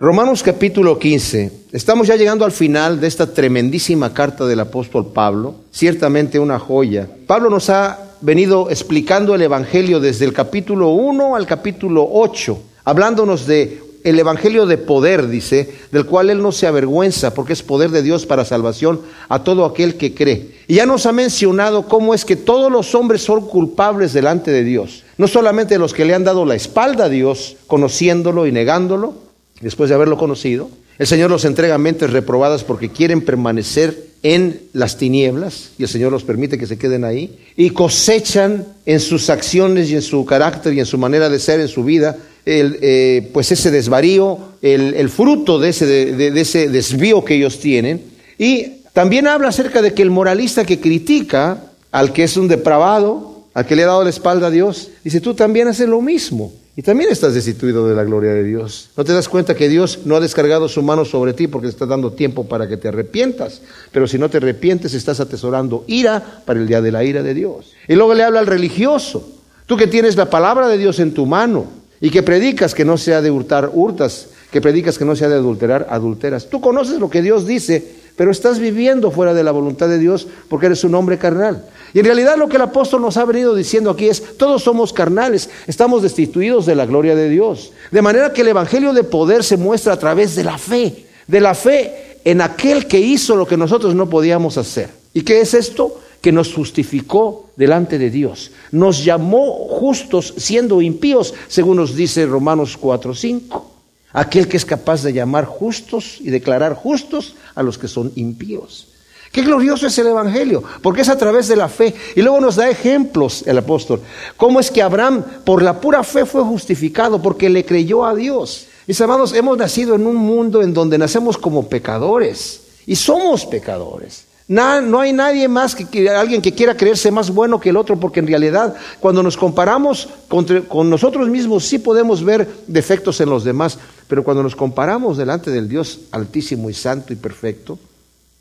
[0.00, 1.68] Romanos capítulo 15.
[1.70, 7.08] Estamos ya llegando al final de esta tremendísima carta del apóstol Pablo, ciertamente una joya.
[7.28, 13.46] Pablo nos ha venido explicando el Evangelio desde el capítulo 1 al capítulo 8, hablándonos
[13.46, 17.90] de el Evangelio de poder, dice, del cual él no se avergüenza, porque es poder
[17.90, 20.56] de Dios para salvación a todo aquel que cree.
[20.66, 24.64] Y ya nos ha mencionado cómo es que todos los hombres son culpables delante de
[24.64, 25.04] Dios.
[25.18, 29.23] No solamente los que le han dado la espalda a Dios, conociéndolo y negándolo,
[29.64, 30.70] después de haberlo conocido.
[30.98, 35.88] El Señor los entrega a mentes reprobadas porque quieren permanecer en las tinieblas y el
[35.88, 40.24] Señor los permite que se queden ahí y cosechan en sus acciones y en su
[40.24, 42.16] carácter y en su manera de ser, en su vida,
[42.46, 48.02] el, eh, pues ese desvarío, el, fruto de ese, de ese desvío que ellos tienen.
[48.38, 53.44] Y también habla acerca de que el moralista que critica al que es un depravado,
[53.54, 56.52] al que le ha dado la espalda a Dios, dice, tú también haces lo mismo.
[56.76, 58.90] Y también estás destituido de la gloria de Dios.
[58.96, 61.72] ¿No te das cuenta que Dios no ha descargado su mano sobre ti porque te
[61.72, 63.62] está dando tiempo para que te arrepientas?
[63.92, 67.32] Pero si no te arrepientes, estás atesorando ira para el día de la ira de
[67.32, 67.72] Dios.
[67.86, 69.28] Y luego le habla al religioso.
[69.66, 71.66] Tú que tienes la palabra de Dios en tu mano
[72.00, 75.36] y que predicas que no sea de hurtar, hurtas, que predicas que no sea de
[75.36, 76.48] adulterar, adulteras.
[76.50, 80.26] Tú conoces lo que Dios dice, pero estás viviendo fuera de la voluntad de Dios
[80.48, 81.64] porque eres un hombre carnal.
[81.92, 84.92] Y en realidad lo que el apóstol nos ha venido diciendo aquí es, todos somos
[84.92, 87.72] carnales, estamos destituidos de la gloria de Dios.
[87.90, 91.40] De manera que el Evangelio de poder se muestra a través de la fe, de
[91.40, 94.90] la fe en aquel que hizo lo que nosotros no podíamos hacer.
[95.12, 96.00] ¿Y qué es esto?
[96.20, 98.50] Que nos justificó delante de Dios.
[98.72, 103.73] Nos llamó justos siendo impíos, según nos dice Romanos 4:5.
[104.14, 108.88] Aquel que es capaz de llamar justos y declarar justos a los que son impíos.
[109.32, 111.92] Qué glorioso es el Evangelio, porque es a través de la fe.
[112.14, 114.00] Y luego nos da ejemplos el apóstol.
[114.36, 118.68] Cómo es que Abraham por la pura fe fue justificado, porque le creyó a Dios.
[118.86, 122.60] Mis amados, hemos nacido en un mundo en donde nacemos como pecadores.
[122.86, 124.23] Y somos pecadores.
[124.48, 128.20] No hay nadie más que, alguien que quiera creerse más bueno que el otro, porque
[128.20, 133.78] en realidad cuando nos comparamos con nosotros mismos sí podemos ver defectos en los demás,
[134.06, 137.78] pero cuando nos comparamos delante del Dios altísimo y santo y perfecto,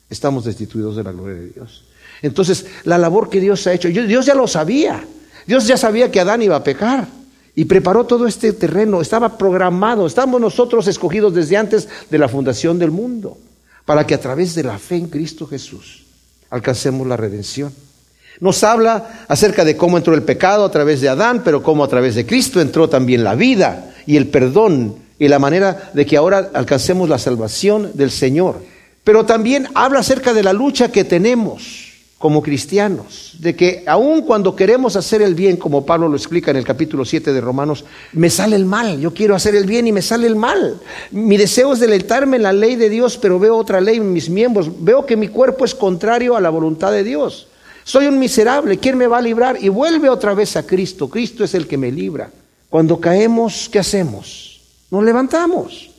[0.10, 1.86] estamos destituidos de la gloria de Dios.
[2.22, 5.06] Entonces, la labor que Dios ha hecho, Dios ya lo sabía.
[5.46, 7.08] Dios ya sabía que Adán iba a pecar
[7.56, 12.80] y preparó todo este terreno, estaba programado, estamos nosotros escogidos desde antes de la fundación
[12.80, 13.38] del mundo,
[13.86, 16.04] para que a través de la fe en Cristo Jesús
[16.50, 17.74] alcancemos la redención.
[18.40, 21.88] Nos habla acerca de cómo entró el pecado a través de Adán, pero cómo a
[21.88, 26.18] través de Cristo entró también la vida y el perdón y la manera de que
[26.18, 28.64] ahora alcancemos la salvación del Señor.
[29.04, 31.93] Pero también habla acerca de la lucha que tenemos
[32.24, 36.56] como cristianos, de que aun cuando queremos hacer el bien, como Pablo lo explica en
[36.56, 39.92] el capítulo 7 de Romanos, me sale el mal, yo quiero hacer el bien y
[39.92, 40.80] me sale el mal.
[41.12, 44.30] Mi deseo es deleitarme en la ley de Dios, pero veo otra ley en mis
[44.30, 47.48] miembros, veo que mi cuerpo es contrario a la voluntad de Dios.
[47.84, 49.58] Soy un miserable, ¿quién me va a librar?
[49.62, 52.32] Y vuelve otra vez a Cristo, Cristo es el que me libra.
[52.70, 54.62] Cuando caemos, ¿qué hacemos?
[54.90, 55.93] Nos levantamos.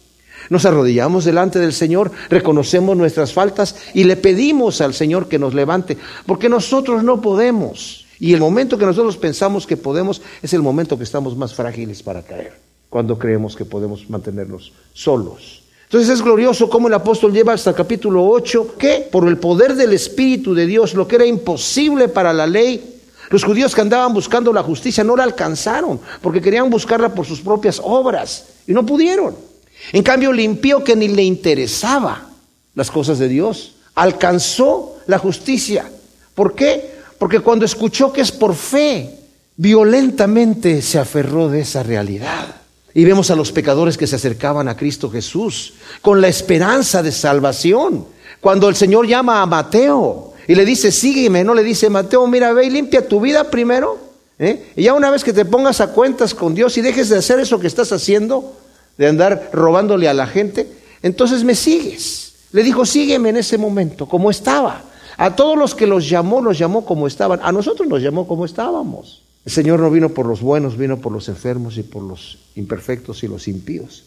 [0.50, 5.54] Nos arrodillamos delante del Señor, reconocemos nuestras faltas y le pedimos al Señor que nos
[5.54, 5.96] levante,
[6.26, 8.06] porque nosotros no podemos.
[8.18, 12.02] Y el momento que nosotros pensamos que podemos es el momento que estamos más frágiles
[12.02, 15.62] para caer, cuando creemos que podemos mantenernos solos.
[15.84, 19.74] Entonces es glorioso cómo el apóstol lleva hasta el capítulo 8 que por el poder
[19.74, 23.00] del Espíritu de Dios, lo que era imposible para la ley,
[23.30, 27.40] los judíos que andaban buscando la justicia no la alcanzaron, porque querían buscarla por sus
[27.40, 29.53] propias obras y no pudieron.
[29.92, 32.30] En cambio, el impío que ni le interesaba
[32.74, 35.90] las cosas de Dios, alcanzó la justicia.
[36.34, 36.94] ¿Por qué?
[37.18, 39.18] Porque cuando escuchó que es por fe,
[39.56, 42.56] violentamente se aferró de esa realidad.
[42.92, 47.12] Y vemos a los pecadores que se acercaban a Cristo Jesús con la esperanza de
[47.12, 48.06] salvación.
[48.40, 52.52] Cuando el Señor llama a Mateo y le dice, sígueme, no le dice, Mateo, mira,
[52.52, 53.98] ve y limpia tu vida primero.
[54.38, 54.72] ¿eh?
[54.76, 57.40] Y ya una vez que te pongas a cuentas con Dios y dejes de hacer
[57.40, 58.56] eso que estás haciendo,
[58.96, 60.66] de andar robándole a la gente,
[61.02, 62.34] entonces me sigues.
[62.52, 64.84] Le dijo, sígueme en ese momento, como estaba.
[65.16, 67.40] A todos los que los llamó, los llamó como estaban.
[67.42, 69.22] A nosotros nos llamó como estábamos.
[69.44, 73.22] El Señor no vino por los buenos, vino por los enfermos y por los imperfectos
[73.22, 74.04] y los impíos.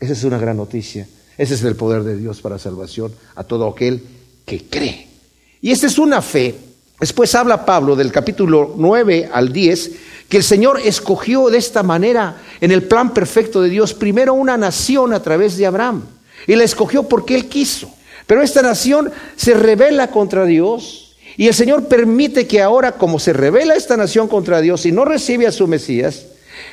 [0.00, 1.06] Esa es una gran noticia.
[1.38, 4.02] Ese es el poder de Dios para salvación a todo aquel
[4.44, 5.08] que cree.
[5.60, 6.54] Y esta es una fe.
[7.02, 9.90] Después habla Pablo del capítulo 9 al 10
[10.28, 14.56] que el Señor escogió de esta manera en el plan perfecto de Dios primero una
[14.56, 16.04] nación a través de Abraham.
[16.46, 17.92] Y la escogió porque Él quiso.
[18.28, 23.32] Pero esta nación se revela contra Dios y el Señor permite que ahora, como se
[23.32, 26.26] revela esta nación contra Dios y no recibe a su Mesías,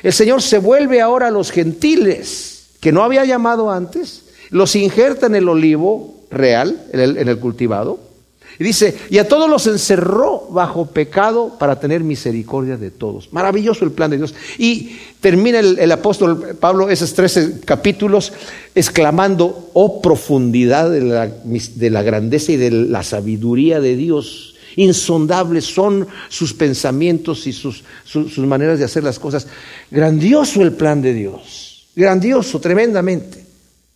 [0.04, 5.26] el Señor se vuelve ahora a los gentiles que no había llamado antes, los injerta
[5.26, 8.09] en el olivo real, en el cultivado,
[8.60, 13.32] y dice, y a todos los encerró bajo pecado para tener misericordia de todos.
[13.32, 14.34] Maravilloso el plan de Dios.
[14.58, 18.34] Y termina el, apóstol Pablo esos 13 capítulos
[18.74, 24.56] exclamando, oh profundidad de la, de la grandeza y de la sabiduría de Dios.
[24.76, 29.46] Insondables son sus pensamientos y sus, sus maneras de hacer las cosas.
[29.90, 31.88] Grandioso el plan de Dios.
[31.96, 33.42] Grandioso, tremendamente.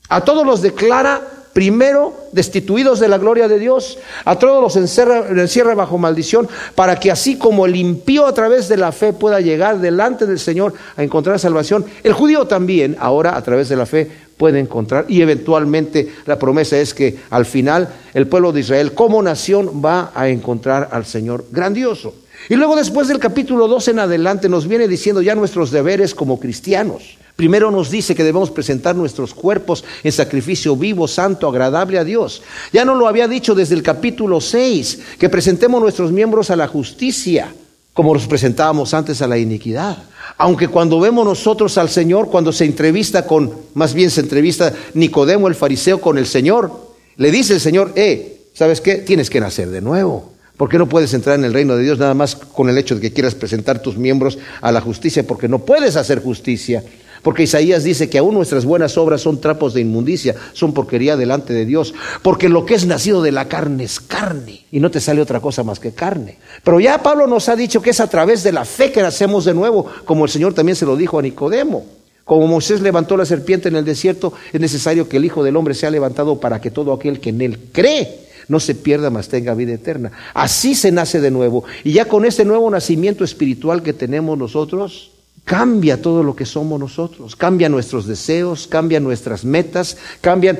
[0.08, 5.74] A todos los declara primero destituidos de la gloria de Dios, a todos los encierra,
[5.74, 9.78] bajo maldición, para que así como el impío a través de la fe pueda llegar
[9.78, 14.10] delante del Señor a encontrar salvación, el judío también ahora a través de la fe
[14.36, 19.22] puede encontrar y eventualmente la promesa es que al final el pueblo de Israel como
[19.22, 22.14] nación va a encontrar al Señor grandioso.
[22.48, 26.40] Y luego después del capítulo 2 en adelante nos viene diciendo ya nuestros deberes como
[26.40, 27.16] cristianos.
[27.36, 32.42] Primero nos dice que debemos presentar nuestros cuerpos en sacrificio vivo, santo, agradable a Dios.
[32.72, 36.68] Ya no lo había dicho desde el capítulo 6, que presentemos nuestros miembros a la
[36.68, 37.52] justicia,
[37.92, 39.98] como los presentábamos antes a la iniquidad.
[40.38, 45.48] Aunque cuando vemos nosotros al Señor, cuando se entrevista con, más bien se entrevista Nicodemo
[45.48, 46.70] el fariseo con el Señor,
[47.16, 48.96] le dice el Señor, eh, ¿sabes qué?
[48.96, 50.34] Tienes que nacer de nuevo.
[50.56, 52.94] ¿Por qué no puedes entrar en el reino de Dios nada más con el hecho
[52.94, 55.26] de que quieras presentar tus miembros a la justicia?
[55.26, 56.84] Porque no puedes hacer justicia
[57.24, 61.54] porque Isaías dice que aún nuestras buenas obras son trapos de inmundicia, son porquería delante
[61.54, 61.94] de Dios.
[62.20, 64.66] Porque lo que es nacido de la carne es carne.
[64.70, 66.36] Y no te sale otra cosa más que carne.
[66.62, 69.46] Pero ya Pablo nos ha dicho que es a través de la fe que nacemos
[69.46, 71.86] de nuevo, como el Señor también se lo dijo a Nicodemo.
[72.26, 75.72] Como Moisés levantó la serpiente en el desierto, es necesario que el Hijo del Hombre
[75.72, 78.18] sea levantado para que todo aquel que en él cree
[78.48, 80.12] no se pierda, mas tenga vida eterna.
[80.34, 81.64] Así se nace de nuevo.
[81.84, 85.13] Y ya con este nuevo nacimiento espiritual que tenemos nosotros,
[85.44, 90.58] cambia todo lo que somos nosotros, cambia nuestros deseos, cambia nuestras metas, cambian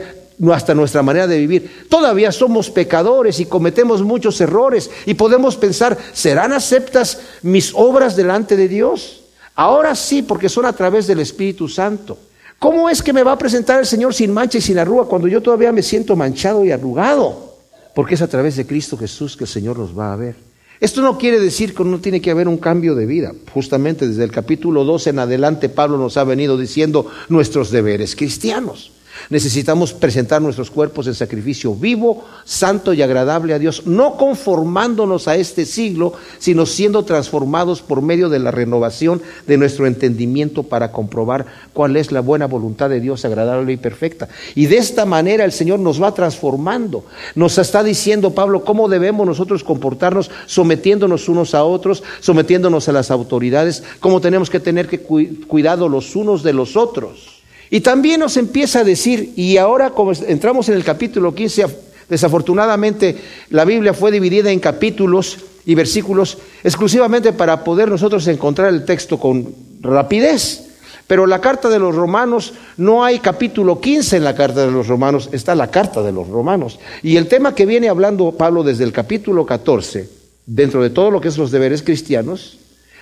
[0.53, 1.87] hasta nuestra manera de vivir.
[1.89, 8.57] Todavía somos pecadores y cometemos muchos errores y podemos pensar, ¿serán aceptas mis obras delante
[8.57, 9.23] de Dios?
[9.55, 12.19] Ahora sí, porque son a través del Espíritu Santo.
[12.59, 15.29] ¿Cómo es que me va a presentar el Señor sin mancha y sin arruga cuando
[15.29, 17.55] yo todavía me siento manchado y arrugado?
[17.95, 20.54] Porque es a través de Cristo Jesús que el Señor nos va a ver.
[20.81, 23.33] Esto no quiere decir que no tiene que haber un cambio de vida.
[23.53, 28.94] Justamente desde el capítulo 12 en adelante Pablo nos ha venido diciendo nuestros deberes cristianos.
[29.31, 35.37] Necesitamos presentar nuestros cuerpos en sacrificio vivo, santo y agradable a Dios, no conformándonos a
[35.37, 41.47] este siglo, sino siendo transformados por medio de la renovación de nuestro entendimiento para comprobar
[41.73, 44.29] cuál es la buena voluntad de Dios agradable y perfecta.
[44.55, 47.05] Y de esta manera el Señor nos va transformando.
[47.35, 53.11] Nos está diciendo Pablo cómo debemos nosotros comportarnos sometiéndonos unos a otros, sometiéndonos a las
[53.11, 57.34] autoridades, cómo tenemos que tener que cuidado los unos de los otros.
[57.71, 61.67] Y también nos empieza a decir, y ahora como entramos en el capítulo 15,
[62.09, 63.17] desafortunadamente
[63.51, 69.19] la Biblia fue dividida en capítulos y versículos exclusivamente para poder nosotros encontrar el texto
[69.19, 70.65] con rapidez.
[71.07, 74.87] Pero la carta de los romanos, no hay capítulo 15 en la carta de los
[74.87, 76.79] romanos, está la carta de los romanos.
[77.03, 80.09] Y el tema que viene hablando Pablo desde el capítulo 14,
[80.47, 82.59] dentro de todo lo que es los deberes cristianos,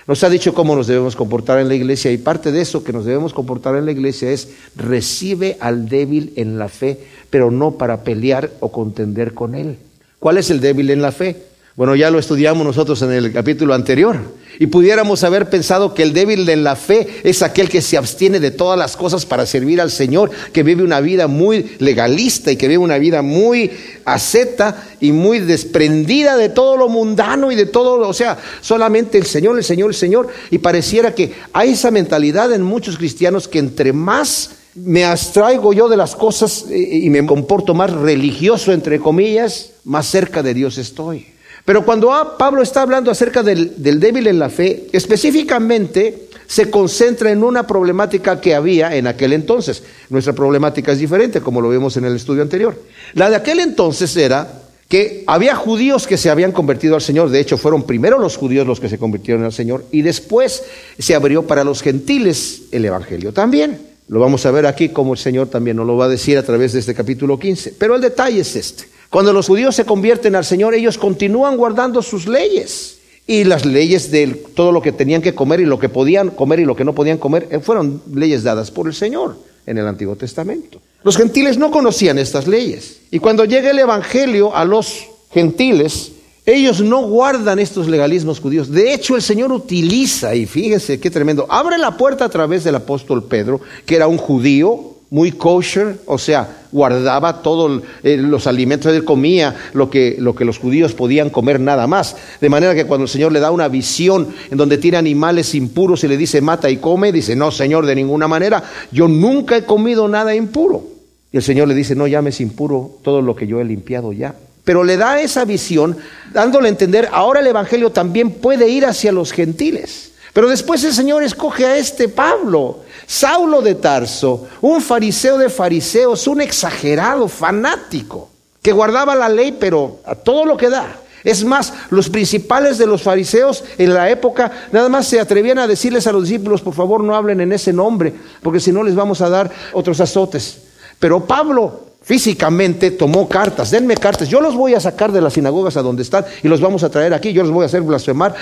[0.07, 2.93] nos ha dicho cómo nos debemos comportar en la iglesia y parte de eso que
[2.93, 7.71] nos debemos comportar en la iglesia es recibe al débil en la fe, pero no
[7.77, 9.77] para pelear o contender con él.
[10.19, 11.52] ¿Cuál es el débil en la fe?
[11.75, 14.19] Bueno, ya lo estudiamos nosotros en el capítulo anterior.
[14.59, 18.39] Y pudiéramos haber pensado que el débil en la fe es aquel que se abstiene
[18.39, 22.57] de todas las cosas para servir al Señor, que vive una vida muy legalista y
[22.57, 23.71] que vive una vida muy
[24.05, 29.25] asceta y muy desprendida de todo lo mundano y de todo, o sea, solamente el
[29.25, 30.27] Señor, el Señor, el Señor.
[30.51, 35.89] Y pareciera que hay esa mentalidad en muchos cristianos que entre más me abstraigo yo
[35.89, 40.77] de las cosas eh, y me comporto más religioso, entre comillas, más cerca de Dios
[40.77, 41.32] estoy.
[41.65, 47.43] Pero cuando Pablo está hablando acerca del, débil en la fe, específicamente se concentra en
[47.43, 49.83] una problemática que había en aquel entonces.
[50.09, 52.77] Nuestra problemática es diferente, como lo vimos en el estudio anterior.
[53.13, 57.39] La de aquel entonces era que había judíos que se habían convertido al Señor, de
[57.39, 60.63] hecho fueron primero los judíos los que se convirtieron al Señor y después
[60.99, 63.79] se abrió para los gentiles el Evangelio también.
[64.09, 66.43] Lo vamos a ver aquí como el Señor también nos lo va a decir a
[66.43, 67.75] través de este capítulo 15.
[67.79, 68.92] Pero el detalle es este.
[69.13, 72.97] Cuando los judíos se convierten al Señor, ellos continúan guardando sus leyes.
[73.27, 76.61] Y las leyes de todo lo que tenían que comer y lo que podían comer
[76.61, 79.85] y lo que no podían comer eh, fueron leyes dadas por el Señor en el
[79.85, 80.81] Antiguo Testamento.
[81.03, 83.01] Los gentiles no conocían estas leyes.
[83.11, 86.13] Y cuando llega el Evangelio a los gentiles,
[86.47, 88.71] ellos no guardan estos legalismos judíos.
[88.71, 92.73] De hecho, el Señor utiliza, y fíjese qué tremendo, abre la puerta a través del
[92.73, 98.91] apóstol Pedro, que era un judío muy kosher, o sea, guardaba todos eh, los alimentos,
[98.91, 102.17] él comía lo que, lo que los judíos podían comer nada más.
[102.41, 106.03] De manera que cuando el Señor le da una visión en donde tiene animales impuros
[106.03, 109.63] y le dice mata y come, dice, no, Señor, de ninguna manera, yo nunca he
[109.63, 110.83] comido nada impuro.
[111.31, 114.35] Y el Señor le dice, no llames impuro todo lo que yo he limpiado ya.
[114.63, 115.97] Pero le da esa visión,
[116.33, 120.11] dándole a entender, ahora el Evangelio también puede ir hacia los gentiles.
[120.33, 126.27] Pero después el Señor escoge a este Pablo, Saulo de Tarso, un fariseo de fariseos,
[126.27, 128.29] un exagerado, fanático,
[128.61, 130.99] que guardaba la ley, pero a todo lo que da.
[131.23, 135.67] Es más, los principales de los fariseos en la época nada más se atrevían a
[135.67, 138.95] decirles a los discípulos, por favor no hablen en ese nombre, porque si no les
[138.95, 140.63] vamos a dar otros azotes.
[140.99, 145.77] Pero Pablo físicamente tomó cartas, denme cartas, yo los voy a sacar de las sinagogas
[145.77, 148.35] a donde están y los vamos a traer aquí, yo los voy a hacer blasfemar,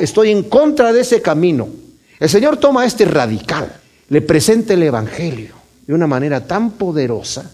[0.00, 1.68] estoy en contra de ese camino.
[2.18, 3.72] El Señor toma este radical,
[4.08, 5.54] le presenta el Evangelio
[5.86, 7.50] de una manera tan poderosa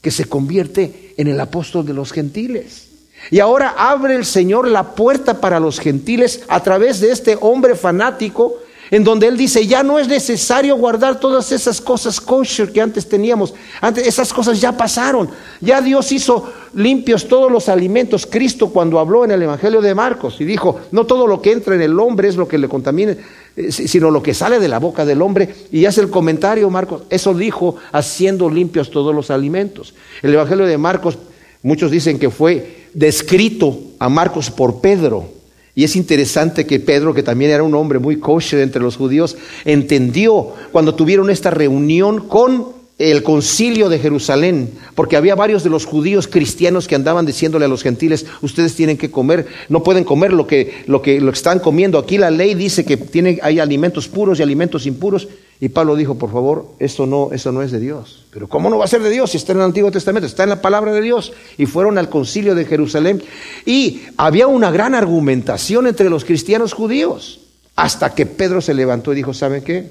[0.00, 2.88] que se convierte en el apóstol de los gentiles.
[3.30, 7.74] Y ahora abre el Señor la puerta para los gentiles a través de este hombre
[7.74, 8.54] fanático
[8.90, 13.08] en donde él dice, ya no es necesario guardar todas esas cosas kosher que antes
[13.08, 13.52] teníamos.
[13.80, 15.28] Antes esas cosas ya pasaron.
[15.60, 18.26] Ya Dios hizo limpios todos los alimentos.
[18.26, 21.74] Cristo cuando habló en el Evangelio de Marcos y dijo, no todo lo que entra
[21.74, 23.16] en el hombre es lo que le contamine,
[23.56, 25.52] eh, sino lo que sale de la boca del hombre.
[25.72, 29.94] Y hace el comentario Marcos, eso dijo haciendo limpios todos los alimentos.
[30.22, 31.18] El Evangelio de Marcos,
[31.62, 35.35] muchos dicen que fue descrito a Marcos por Pedro
[35.76, 39.36] y es interesante que Pedro, que también era un hombre muy kosher entre los judíos,
[39.66, 42.68] entendió cuando tuvieron esta reunión con
[42.98, 47.68] el concilio de Jerusalén, porque había varios de los judíos cristianos que andaban diciéndole a
[47.68, 51.58] los gentiles, ustedes tienen que comer, no pueden comer lo que, lo que, lo están
[51.58, 51.98] comiendo.
[51.98, 55.28] Aquí la ley dice que tiene, hay alimentos puros y alimentos impuros.
[55.58, 58.26] Y Pablo dijo, por favor, esto no, eso no es de Dios.
[58.30, 60.26] Pero ¿cómo no va a ser de Dios si está en el Antiguo Testamento?
[60.26, 61.32] Está en la palabra de Dios.
[61.56, 63.22] Y fueron al concilio de Jerusalén.
[63.64, 67.40] Y había una gran argumentación entre los cristianos judíos.
[67.74, 69.90] Hasta que Pedro se levantó y dijo, ¿saben qué?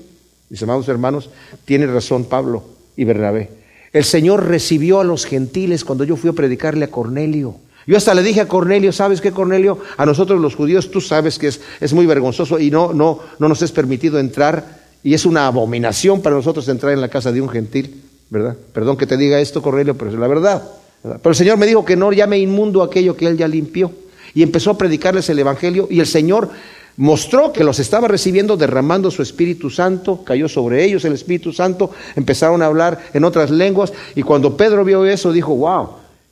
[0.50, 1.30] Mis amados hermanos,
[1.66, 2.64] tiene razón Pablo
[2.96, 3.50] y Bernabé.
[3.92, 7.56] El Señor recibió a los gentiles cuando yo fui a predicarle a Cornelio.
[7.88, 9.80] Yo hasta le dije a Cornelio, ¿sabes qué, Cornelio?
[9.98, 13.48] A nosotros los judíos, tú sabes que es, es muy vergonzoso y no, no, no
[13.48, 17.40] nos es permitido entrar y es una abominación para nosotros entrar en la casa de
[17.40, 18.58] un gentil, ¿verdad?
[18.74, 20.64] Perdón que te diga esto, Cornelio, pero es la verdad.
[21.04, 23.92] Pero el Señor me dijo que no llame inmundo aquello que Él ya limpió.
[24.34, 26.50] Y empezó a predicarles el Evangelio y el Señor
[26.98, 31.92] mostró que los estaba recibiendo derramando su Espíritu Santo, cayó sobre ellos el Espíritu Santo,
[32.16, 35.88] empezaron a hablar en otras lenguas y cuando Pedro vio eso dijo, wow,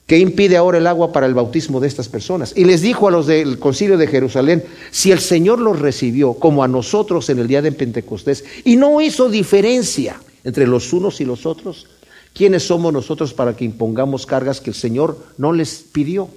[0.06, 2.52] ¿qué impide ahora el agua para el bautismo de estas personas?
[2.56, 6.62] Y les dijo a los del concilio de Jerusalén, si el Señor los recibió como
[6.62, 11.24] a nosotros en el día de Pentecostés y no hizo diferencia entre los unos y
[11.24, 11.86] los otros,
[12.32, 16.28] ¿quiénes somos nosotros para que impongamos cargas que el Señor no les pidió?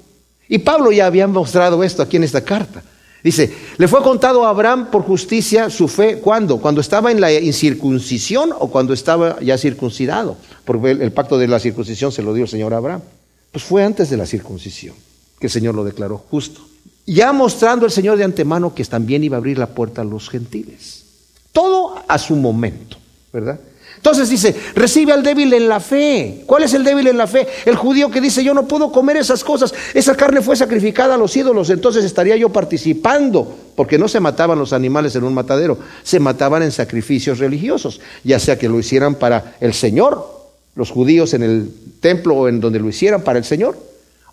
[0.49, 2.83] Y Pablo ya había mostrado esto aquí en esta carta.
[3.23, 6.59] Dice, le fue contado a Abraham por justicia su fe, ¿cuándo?
[6.59, 10.37] ¿Cuando estaba en la incircuncisión o cuando estaba ya circuncidado?
[10.63, 13.01] Porque el, pacto de la circuncisión se lo dio el Señor a Abraham.
[13.51, 14.95] Pues fue antes de la circuncisión
[15.39, 16.61] que el Señor lo declaró justo.
[17.05, 20.29] Ya mostrando el Señor de antemano que también iba a abrir la puerta a los
[20.29, 21.03] gentiles.
[21.51, 22.97] Todo a su momento,
[23.31, 23.59] ¿verdad?
[23.97, 26.43] Entonces dice, recibe al débil en la fe.
[26.45, 27.47] ¿Cuál es el débil en la fe?
[27.65, 29.73] El judío que dice, yo no puedo comer esas cosas.
[29.93, 34.59] Esa carne fue sacrificada a los ídolos, entonces estaría yo participando, porque no se mataban
[34.59, 39.15] los animales en un matadero, se mataban en sacrificios religiosos, ya sea que lo hicieran
[39.15, 40.36] para el Señor,
[40.77, 41.69] los judíos en el
[41.99, 43.77] templo o en donde lo hicieran para el Señor,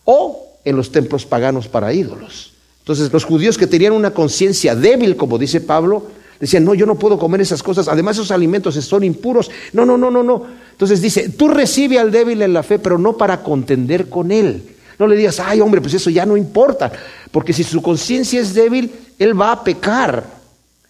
[0.05, 2.53] o en los templos paganos para ídolos.
[2.81, 6.05] Entonces los judíos que tenían una conciencia débil, como dice Pablo,
[6.41, 7.89] Decían, no, yo no puedo comer esas cosas.
[7.89, 9.51] Además, esos alimentos son impuros.
[9.73, 10.43] No, no, no, no, no.
[10.73, 14.75] Entonces dice, tú recibe al débil en la fe, pero no para contender con él.
[14.99, 16.93] No le digas, ay, hombre, pues eso ya no importa.
[17.31, 20.25] Porque si su conciencia es débil, él va a pecar.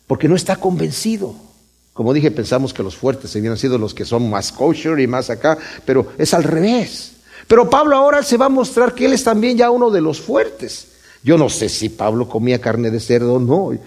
[0.06, 1.34] Porque no está convencido.
[1.94, 5.30] Como dije, pensamos que los fuertes habían sido los que son más kosher y más
[5.30, 7.12] acá, pero es al revés.
[7.46, 10.20] Pero Pablo ahora se va a mostrar que él es también ya uno de los
[10.20, 10.88] fuertes.
[11.22, 13.78] Yo no sé si Pablo comía carne de cerdo o no,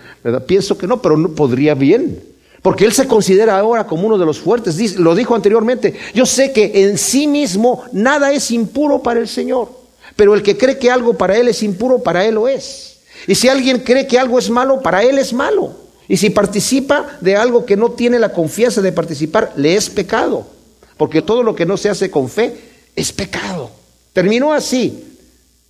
[0.44, 2.24] pienso que no, pero no podría bien.
[2.62, 4.98] Porque él se considera ahora como uno de los fuertes.
[4.98, 5.94] lo dijo anteriormente.
[6.14, 9.70] Yo sé que en sí mismo nada es impuro para el Señor.
[10.16, 13.00] Pero el que cree que algo para él es impuro, para él lo es.
[13.28, 15.87] Y si alguien cree que algo es malo, para él es malo.
[16.08, 20.48] Y si participa de algo que no tiene la confianza de participar, le es pecado.
[20.96, 22.56] Porque todo lo que no se hace con fe
[22.96, 23.72] es pecado.
[24.14, 25.04] Terminó así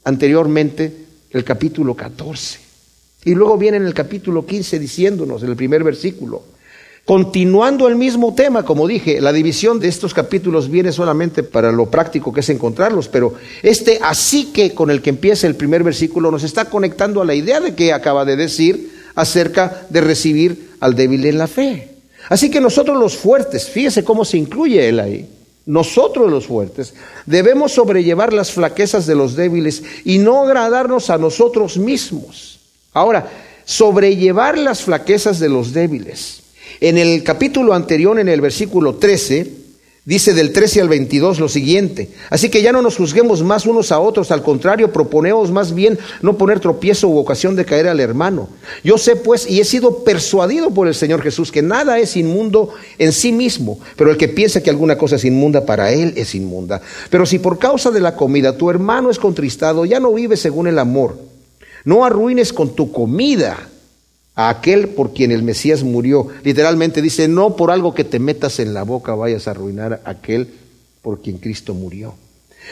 [0.03, 2.59] anteriormente el capítulo 14.
[3.25, 6.43] Y luego viene en el capítulo 15 diciéndonos, en el primer versículo,
[7.07, 11.89] Continuando el mismo tema, como dije, la división de estos capítulos viene solamente para lo
[11.89, 16.31] práctico que es encontrarlos, pero este así que con el que empieza el primer versículo
[16.31, 20.95] nos está conectando a la idea de que acaba de decir acerca de recibir al
[20.95, 21.89] débil en la fe.
[22.29, 25.27] Así que nosotros los fuertes, fíjese cómo se incluye él ahí,
[25.65, 26.93] nosotros los fuertes
[27.25, 32.59] debemos sobrellevar las flaquezas de los débiles y no agradarnos a nosotros mismos.
[32.93, 33.29] Ahora,
[33.65, 36.43] sobrellevar las flaquezas de los débiles.
[36.79, 39.51] En el capítulo anterior, en el versículo 13,
[40.07, 43.91] Dice del 13 al 22 lo siguiente, así que ya no nos juzguemos más unos
[43.91, 47.99] a otros, al contrario, proponeos más bien no poner tropiezo u ocasión de caer al
[47.99, 48.47] hermano.
[48.85, 52.69] Yo sé pues y he sido persuadido por el Señor Jesús que nada es inmundo
[52.97, 56.35] en sí mismo, pero el que piensa que alguna cosa es inmunda para él es
[56.35, 56.79] inmunda.
[57.09, 60.67] Pero si por causa de la comida tu hermano es contristado, ya no vive según
[60.67, 61.19] el amor.
[61.83, 63.57] No arruines con tu comida
[64.37, 66.27] a aquel por quien el Mesías murió.
[66.43, 70.11] Literalmente dice, no por algo que te metas en la boca vayas a arruinar a
[70.11, 70.47] aquel
[71.01, 72.13] por quien Cristo murió.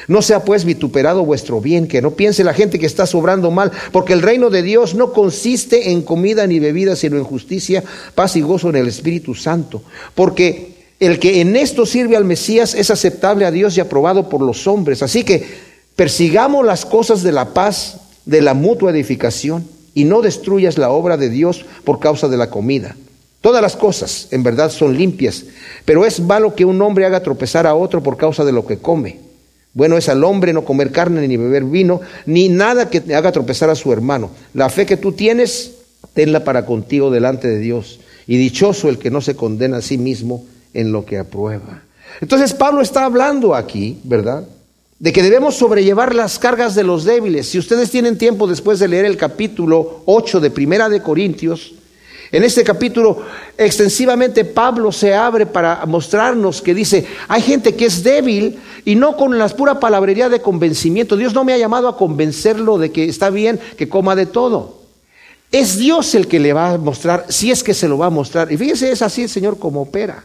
[0.08, 3.72] No sea pues vituperado vuestro bien, que no piense la gente que está sobrando mal,
[3.92, 8.36] porque el reino de Dios no consiste en comida ni bebida, sino en justicia, paz
[8.36, 9.82] y gozo en el Espíritu Santo.
[10.14, 14.42] Porque el que en esto sirve al Mesías es aceptable a Dios y aprobado por
[14.42, 15.02] los hombres.
[15.02, 15.44] Así que
[15.96, 21.18] persigamos las cosas de la paz, de la mutua edificación y no destruyas la obra
[21.18, 22.96] de Dios por causa de la comida.
[23.42, 25.46] Todas las cosas en verdad son limpias,
[25.86, 28.78] pero es malo que un hombre haga tropezar a otro por causa de lo que
[28.78, 29.20] come.
[29.74, 33.70] Bueno es al hombre no comer carne ni beber vino, ni nada que haga tropezar
[33.70, 34.32] a su hermano.
[34.54, 35.72] La fe que tú tienes,
[36.14, 38.00] tenla para contigo delante de Dios.
[38.28, 41.84] Y dichoso el que no se condena a sí mismo en lo que aprueba.
[42.22, 44.46] Entonces Pablo está hablando aquí, ¿verdad?
[45.00, 47.50] De que debemos sobrellevar las cargas de los débiles.
[47.50, 51.74] Si ustedes tienen tiempo después de leer el capítulo 8 de Primera de Corintios,
[52.32, 53.22] en este capítulo
[53.58, 59.16] extensivamente Pablo se abre para mostrarnos que dice, hay gente que es débil y no
[59.16, 61.18] con la pura palabrería de convencimiento.
[61.18, 64.82] Dios no me ha llamado a convencerlo de que está bien que coma de todo.
[65.52, 68.10] Es Dios el que le va a mostrar, si es que se lo va a
[68.10, 68.52] mostrar.
[68.52, 70.24] Y fíjense, es así el Señor como opera.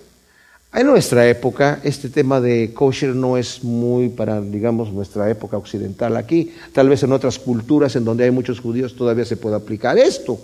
[0.72, 6.16] En nuestra época, este tema de kosher no es muy para, digamos, nuestra época occidental.
[6.16, 9.98] Aquí, tal vez en otras culturas en donde hay muchos judíos todavía se puede aplicar
[9.98, 10.40] esto.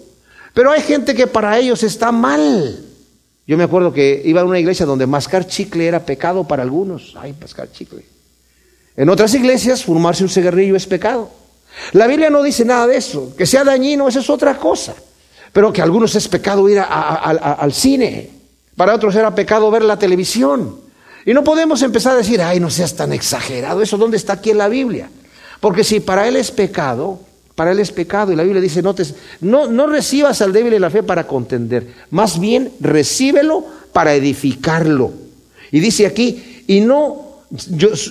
[0.53, 2.77] Pero hay gente que para ellos está mal.
[3.47, 7.15] Yo me acuerdo que iba a una iglesia donde mascar chicle era pecado para algunos.
[7.17, 8.05] Ay, mascar chicle.
[8.97, 11.31] En otras iglesias, fumarse un cigarrillo es pecado.
[11.93, 13.37] La Biblia no dice nada de eso.
[13.37, 14.97] Que sea dañino, eso es otra cosa.
[15.53, 18.36] Pero que a algunos es pecado ir al cine.
[18.77, 20.77] Para otros era pecado ver la televisión.
[21.25, 23.83] Y no podemos empezar a decir, ay, no seas tan exagerado.
[23.83, 25.11] ¿Eso dónde está aquí en la Biblia?
[25.61, 27.19] Porque si para él es pecado,
[27.57, 28.33] para él es pecado.
[28.33, 28.95] Y la Biblia dice, no,
[29.41, 31.89] no, no recibas al débil la fe para contender.
[32.11, 35.12] Más bien, recíbelo para edificarlo.
[35.73, 37.27] Y dice aquí, y no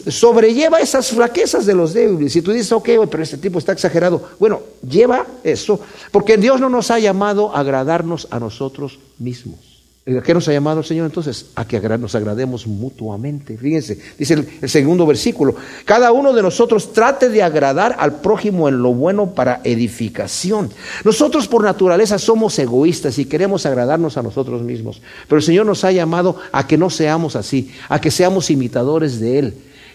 [0.09, 2.33] sobrelleva esas flaquezas de los débiles.
[2.33, 4.29] Si tú dices, ok, pero este tipo está exagerado.
[4.39, 5.79] Bueno, lleva eso,
[6.11, 9.74] porque Dios no nos ha llamado a agradarnos a nosotros mismos.
[10.07, 11.47] ¿A qué nos ha llamado el Señor entonces?
[11.55, 13.57] A que nos agrademos mutuamente.
[13.57, 18.83] Fíjense, dice el, segundo versículo, cada uno de nosotros trate de agradar al prójimo en
[18.83, 20.69] lo bueno para edificación.
[21.03, 25.83] Nosotros por naturaleza somos egoístas y queremos agradarnos a nosotros mismos, pero el Señor nos
[25.83, 29.53] ha llamado a que no seamos así, a que seamos imitadores de Él.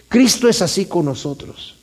[0.09, 1.77] Cristo es así con nosotros.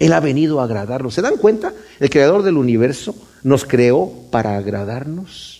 [0.00, 1.14] Él ha venido a agradarnos.
[1.14, 1.72] ¿Se dan cuenta?
[2.00, 3.14] El creador del universo
[3.44, 5.53] nos creó para agradarnos.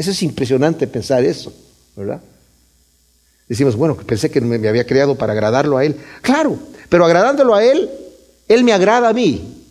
[0.00, 1.52] Eso es impresionante pensar eso,
[1.94, 2.22] ¿verdad?
[3.46, 5.94] Decimos, bueno, pensé que me había creado para agradarlo a Él.
[6.22, 6.58] Claro,
[6.88, 7.90] pero agradándolo a Él,
[8.48, 9.62] Él me agrada a mí.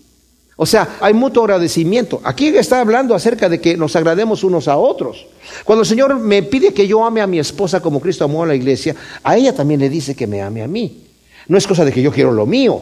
[0.55, 2.21] O sea, hay mutuo agradecimiento.
[2.23, 5.25] Aquí está hablando acerca de que nos agrademos unos a otros.
[5.65, 8.45] Cuando el Señor me pide que yo ame a mi esposa como Cristo amó a
[8.45, 11.07] la iglesia, a ella también le dice que me ame a mí.
[11.47, 12.79] No es cosa de que yo quiero lo mío.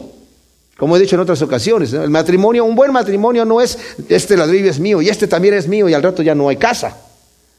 [0.76, 4.68] Como he dicho en otras ocasiones, el matrimonio, un buen matrimonio no es este ladrillo
[4.68, 7.07] es mío y este también es mío y al rato ya no hay casa.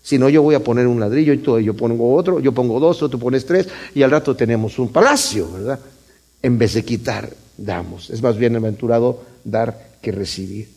[0.10, 2.80] Si no, yo voy a poner un ladrillo y todo, yo pongo otro, yo pongo
[2.80, 5.80] dos, tú pones tres, y al rato tenemos un palacio, ¿verdad?
[6.42, 8.10] En vez de quitar, damos.
[8.10, 10.68] Es más bienaventurado dar que recibir.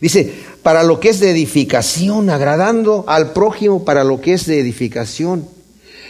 [0.00, 4.58] Dice, para lo que es de edificación, agradando al prójimo para lo que es de
[4.58, 5.46] edificación.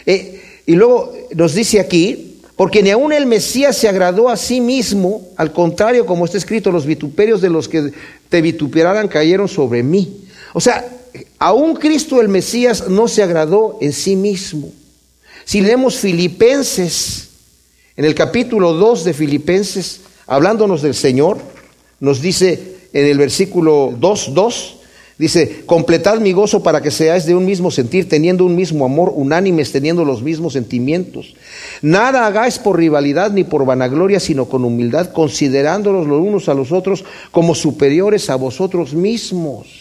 [0.07, 4.59] Eh, y luego nos dice aquí, porque ni aun el Mesías se agradó a sí
[4.59, 7.93] mismo, al contrario, como está escrito, los vituperios de los que
[8.27, 10.25] te vituperaran cayeron sobre mí.
[10.55, 10.83] O sea,
[11.37, 14.71] aún Cristo el Mesías no se agradó en sí mismo.
[15.45, 17.29] Si leemos Filipenses,
[17.95, 21.37] en el capítulo 2 de Filipenses, hablándonos del Señor,
[21.99, 24.75] nos dice en el versículo 2, 2,
[25.19, 29.11] Dice, completad mi gozo para que seáis de un mismo sentir, teniendo un mismo amor,
[29.13, 31.35] unánimes, teniendo los mismos sentimientos.
[31.81, 36.71] Nada hagáis por rivalidad ni por vanagloria, sino con humildad, considerándolos los unos a los
[36.71, 39.78] otros como superiores a vosotros mismos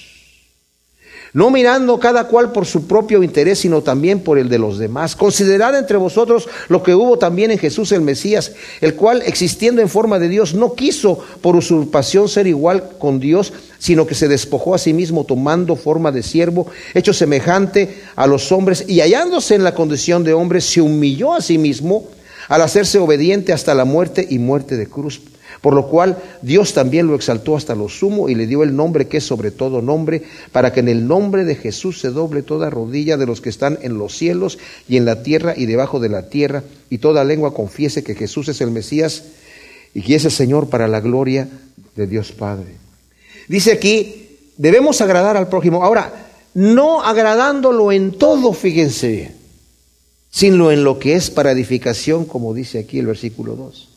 [1.33, 5.17] no mirando cada cual por su propio interés, sino también por el de los demás.
[5.17, 9.89] Considerad entre vosotros lo que hubo también en Jesús el Mesías, el cual, existiendo en
[9.89, 14.75] forma de Dios, no quiso por usurpación ser igual con Dios, sino que se despojó
[14.75, 19.65] a sí mismo tomando forma de siervo, hecho semejante a los hombres, y hallándose en
[19.65, 22.09] la condición de hombre, se humilló a sí mismo
[22.49, 25.21] al hacerse obediente hasta la muerte y muerte de cruz
[25.61, 29.09] por lo cual Dios también lo exaltó hasta lo sumo y le dio el nombre
[29.09, 32.71] que es sobre todo nombre, para que en el nombre de Jesús se doble toda
[32.71, 36.09] rodilla de los que están en los cielos y en la tierra y debajo de
[36.09, 39.25] la tierra, y toda lengua confiese que Jesús es el Mesías
[39.95, 41.49] y que es el Señor para la gloria
[41.97, 42.77] de Dios Padre.
[43.49, 45.83] Dice aquí, debemos agradar al prójimo.
[45.83, 49.33] Ahora, no agradándolo en todo, fíjense,
[50.31, 53.89] sino en lo que es para edificación, como dice aquí el versículo 2.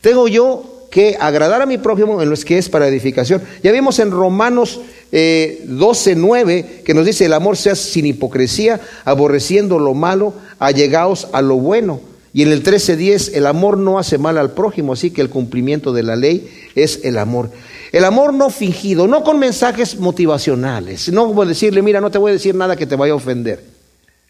[0.00, 3.42] Tengo yo que agradar a mi prójimo en lo que es para edificación.
[3.62, 4.80] Ya vimos en Romanos
[5.12, 11.28] eh, 12, 9, que nos dice, el amor sea sin hipocresía, aborreciendo lo malo, allegaos
[11.34, 12.00] a lo bueno.
[12.32, 15.92] Y en el 13.10, el amor no hace mal al prójimo, así que el cumplimiento
[15.92, 17.50] de la ley es el amor.
[17.92, 22.30] El amor no fingido, no con mensajes motivacionales, no como decirle, mira, no te voy
[22.30, 23.62] a decir nada que te vaya a ofender.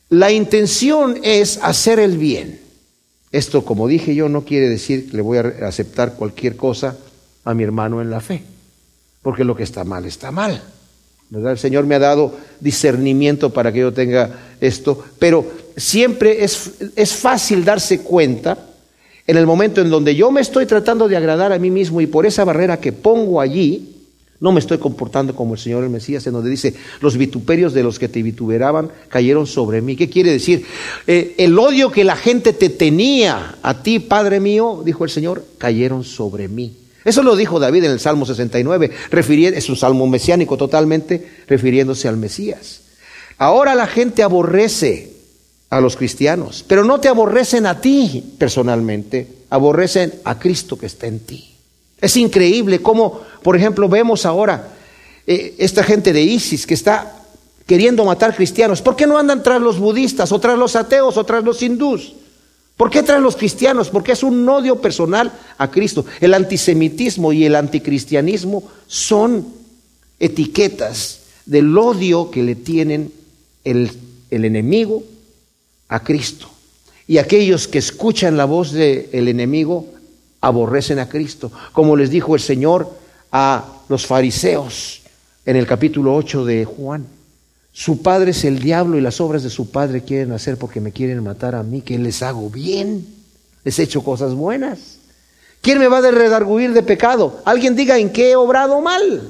[0.08, 2.65] La intención es hacer el bien.
[3.32, 6.96] Esto, como dije yo, no quiere decir que le voy a aceptar cualquier cosa
[7.44, 8.42] a mi hermano en la fe,
[9.22, 10.62] porque lo que está mal está mal.
[11.32, 15.44] El Señor me ha dado discernimiento para que yo tenga esto, pero
[15.76, 18.56] siempre es, es fácil darse cuenta
[19.26, 22.06] en el momento en donde yo me estoy tratando de agradar a mí mismo y
[22.06, 23.95] por esa barrera que pongo allí,
[24.40, 27.82] no me estoy comportando como el Señor el Mesías, en donde dice, los vituperios de
[27.82, 29.96] los que te vituperaban cayeron sobre mí.
[29.96, 30.66] ¿Qué quiere decir?
[31.06, 35.44] Eh, el odio que la gente te tenía a ti, Padre mío, dijo el Señor,
[35.58, 36.76] cayeron sobre mí.
[37.04, 38.90] Eso lo dijo David en el Salmo 69,
[39.54, 42.80] es un salmo mesiánico totalmente, refiriéndose al Mesías.
[43.38, 45.12] Ahora la gente aborrece
[45.70, 51.06] a los cristianos, pero no te aborrecen a ti personalmente, aborrecen a Cristo que está
[51.06, 51.56] en ti.
[52.00, 54.70] Es increíble cómo, por ejemplo, vemos ahora
[55.24, 57.22] eh, esta gente de ISIS que está
[57.64, 58.82] queriendo matar cristianos.
[58.82, 62.14] ¿Por qué no andan tras los budistas o tras los ateos o tras los hindús?
[62.76, 63.88] ¿Por qué tras los cristianos?
[63.88, 66.04] Porque es un odio personal a Cristo.
[66.20, 69.46] El antisemitismo y el anticristianismo son
[70.18, 73.12] etiquetas del odio que le tienen
[73.62, 73.92] el,
[74.28, 75.04] el enemigo
[75.86, 76.50] a Cristo.
[77.06, 79.86] Y aquellos que escuchan la voz del enemigo
[80.40, 85.02] aborrecen a Cristo, como les dijo el Señor a los fariseos
[85.44, 87.06] en el capítulo 8 de Juan.
[87.72, 90.92] Su padre es el diablo y las obras de su padre quieren hacer porque me
[90.92, 93.06] quieren matar a mí, que les hago bien,
[93.64, 94.98] les he hecho cosas buenas.
[95.60, 97.42] ¿Quién me va a redarguir de pecado?
[97.44, 99.28] Alguien diga en qué he obrado mal.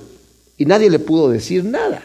[0.56, 2.02] Y nadie le pudo decir nada.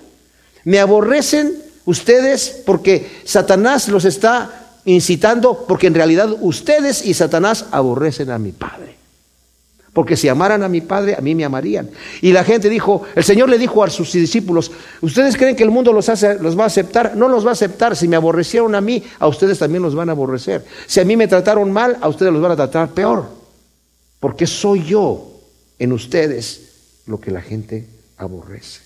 [0.63, 8.31] Me aborrecen ustedes porque Satanás los está incitando, porque en realidad ustedes y Satanás aborrecen
[8.31, 9.00] a mi Padre.
[9.93, 11.89] Porque si amaran a mi Padre, a mí me amarían.
[12.21, 15.71] Y la gente dijo, el Señor le dijo a sus discípulos, ¿ustedes creen que el
[15.71, 17.17] mundo los, hace, los va a aceptar?
[17.17, 17.97] No los va a aceptar.
[17.97, 20.65] Si me aborrecieron a mí, a ustedes también los van a aborrecer.
[20.87, 23.25] Si a mí me trataron mal, a ustedes los van a tratar peor.
[24.21, 25.27] Porque soy yo
[25.77, 26.61] en ustedes
[27.05, 28.79] lo que la gente aborrece.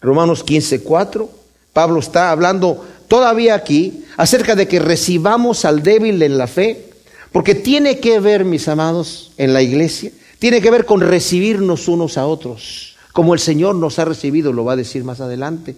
[0.00, 1.28] Romanos 15, 4,
[1.74, 6.90] Pablo está hablando todavía aquí acerca de que recibamos al débil en la fe
[7.32, 12.18] porque tiene que ver, mis amados, en la iglesia, tiene que ver con recibirnos unos
[12.18, 15.76] a otros, como el Señor nos ha recibido, lo va a decir más adelante.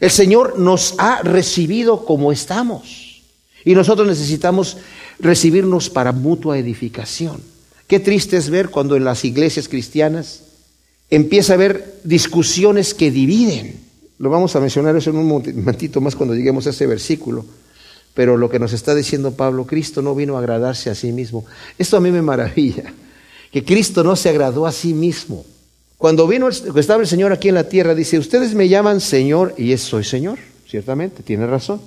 [0.00, 3.22] El Señor nos ha recibido como estamos.
[3.64, 4.78] Y nosotros necesitamos
[5.18, 7.40] recibirnos para mutua edificación.
[7.86, 10.42] Qué triste es ver cuando en las iglesias cristianas
[11.10, 13.80] empieza a haber discusiones que dividen.
[14.18, 17.44] Lo vamos a mencionar eso en un momentito más cuando lleguemos a ese versículo.
[18.14, 21.44] Pero lo que nos está diciendo Pablo, Cristo no vino a agradarse a sí mismo.
[21.78, 22.92] Esto a mí me maravilla,
[23.50, 25.44] que Cristo no se agradó a sí mismo.
[25.96, 29.72] Cuando vino, estaba el Señor aquí en la tierra, dice, ustedes me llaman Señor y
[29.72, 31.80] es soy Señor, ciertamente, tiene razón.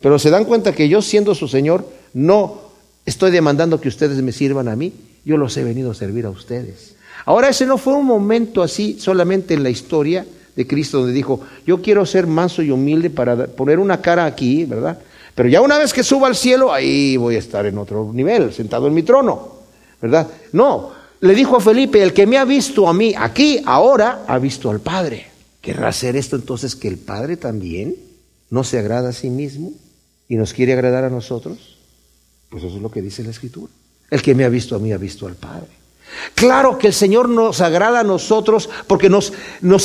[0.00, 2.60] Pero se dan cuenta que yo siendo su Señor, no
[3.06, 4.92] estoy demandando que ustedes me sirvan a mí,
[5.24, 6.96] yo los he venido a servir a ustedes.
[7.24, 11.40] Ahora ese no fue un momento así solamente en la historia de Cristo donde dijo,
[11.66, 14.98] yo quiero ser manso y humilde para poner una cara aquí, ¿verdad?
[15.34, 18.52] Pero ya una vez que suba al cielo, ahí voy a estar en otro nivel,
[18.52, 19.60] sentado en mi trono,
[20.00, 20.28] ¿verdad?
[20.52, 24.38] No, le dijo a Felipe, el que me ha visto a mí aquí, ahora, ha
[24.38, 25.26] visto al Padre.
[25.60, 27.94] ¿Querrá hacer esto entonces que el Padre también
[28.50, 29.72] no se agrada a sí mismo
[30.28, 31.78] y nos quiere agradar a nosotros?
[32.50, 33.72] Pues eso es lo que dice la Escritura.
[34.10, 35.81] El que me ha visto a mí ha visto al Padre.
[36.34, 39.32] Claro que el Señor nos agrada a nosotros porque nos,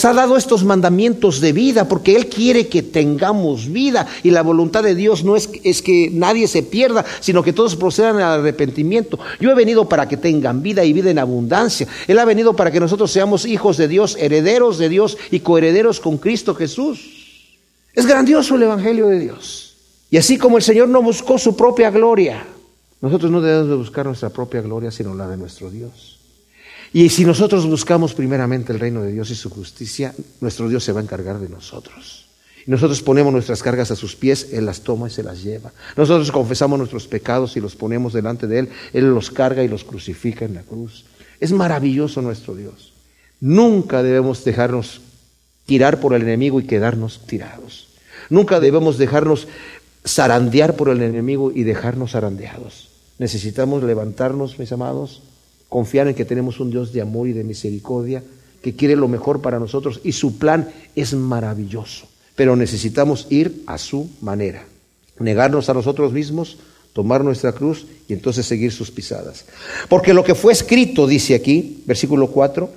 [0.06, 4.84] ha dado estos mandamientos de vida, porque Él quiere que tengamos vida y la voluntad
[4.84, 9.20] de Dios no es, es, que nadie se pierda, sino que todos procedan al arrepentimiento.
[9.40, 11.88] Yo he venido para que tengan vida y vida en abundancia.
[12.08, 16.00] Él ha venido para que nosotros seamos hijos de Dios, herederos de Dios y coherederos
[16.00, 17.18] con Cristo Jesús.
[17.94, 19.76] Es grandioso el Evangelio de Dios.
[20.10, 22.46] Y así como el Señor no buscó su propia gloria,
[23.02, 26.17] nosotros no debemos de buscar nuestra propia gloria, sino la de nuestro Dios.
[26.94, 30.92] Y si nosotros buscamos primeramente el reino de Dios y su justicia, nuestro Dios se
[30.92, 32.28] va a encargar de nosotros.
[32.66, 35.72] Nosotros ponemos nuestras cargas a sus pies, Él las toma y se las lleva.
[35.96, 39.86] Nosotros confesamos nuestros pecados y los ponemos delante de Él, Él los carga y los
[39.86, 41.06] crucifica en la cruz.
[41.40, 42.94] Es maravilloso nuestro Dios.
[43.40, 45.02] Nunca debemos dejarnos
[45.66, 47.88] tirar por el enemigo y quedarnos tirados.
[48.30, 49.48] Nunca debemos dejarnos
[50.06, 52.90] zarandear por el enemigo y dejarnos zarandeados.
[53.18, 55.22] Necesitamos levantarnos, mis amados,
[55.70, 58.24] confiar en que tenemos un Dios de amor y de misericordia
[58.62, 62.08] que quiere lo mejor para nosotros y su plan es maravilloso.
[62.36, 64.66] Pero necesitamos ir a su manera,
[65.20, 66.58] negarnos a nosotros mismos,
[66.94, 69.46] tomar nuestra cruz y entonces seguir sus pisadas.
[69.90, 72.70] Porque lo que fue escrito, dice aquí, versículo 4,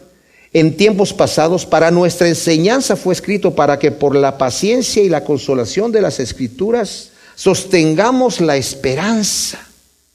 [0.52, 5.24] en tiempos pasados para nuestra enseñanza fue escrito para que por la paciencia y la
[5.24, 9.58] consolación de las escrituras sostengamos la esperanza.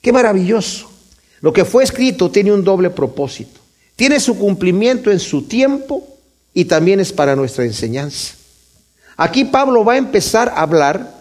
[0.01, 0.94] Qué maravilloso.
[1.45, 3.59] Lo que fue escrito tiene un doble propósito.
[3.95, 6.03] Tiene su cumplimiento en su tiempo
[6.55, 8.33] y también es para nuestra enseñanza.
[9.15, 11.19] Aquí Pablo va a empezar a hablar,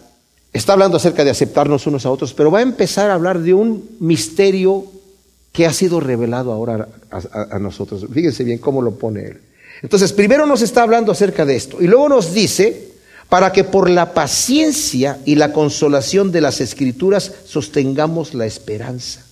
[0.51, 3.53] está hablando acerca de aceptarnos unos a otros, pero va a empezar a hablar de
[3.53, 4.87] un misterio
[5.53, 8.07] que ha sido revelado ahora a, nosotros.
[8.11, 9.43] Fíjense bien cómo lo pone él.
[9.83, 12.93] Entonces, primero nos está hablando acerca de esto y luego nos dice,
[13.29, 19.24] para que por la paciencia y la consolación de las escrituras sostengamos la esperanza.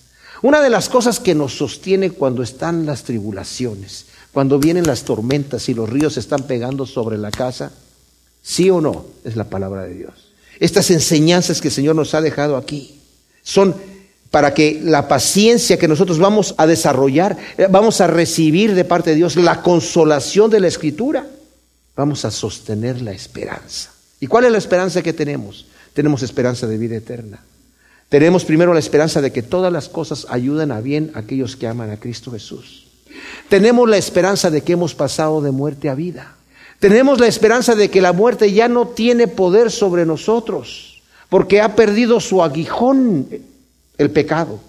[0.43, 5.69] Una de las cosas que nos sostiene cuando están las tribulaciones, cuando vienen las tormentas
[5.69, 7.71] y los ríos están pegando sobre la casa,
[8.43, 10.33] sí o no, es la palabra de Dios.
[10.59, 13.01] Estas enseñanzas que el Señor nos ha dejado aquí
[13.43, 13.75] son
[14.33, 19.11] para que la paciencia que nosotros vamos a desarrollar, eh, vamos a recibir de parte
[19.11, 21.27] de Dios la consolación de la Escritura,
[21.95, 23.93] vamos a sostener la esperanza.
[24.19, 25.67] ¿Y cuál es la esperanza que tenemos?
[25.93, 27.45] Tenemos esperanza de vida eterna.
[28.13, 31.67] Tenemos primero la esperanza de que todas las cosas ayudan a bien a aquellos que
[31.67, 32.85] aman a Cristo Jesús.
[33.49, 36.35] Tenemos la esperanza de que hemos pasado de muerte a vida.
[36.79, 41.75] Tenemos la esperanza de que la muerte ya no tiene poder sobre nosotros, porque ha
[41.75, 43.29] perdido su aguijón,
[43.97, 44.61] el pecado.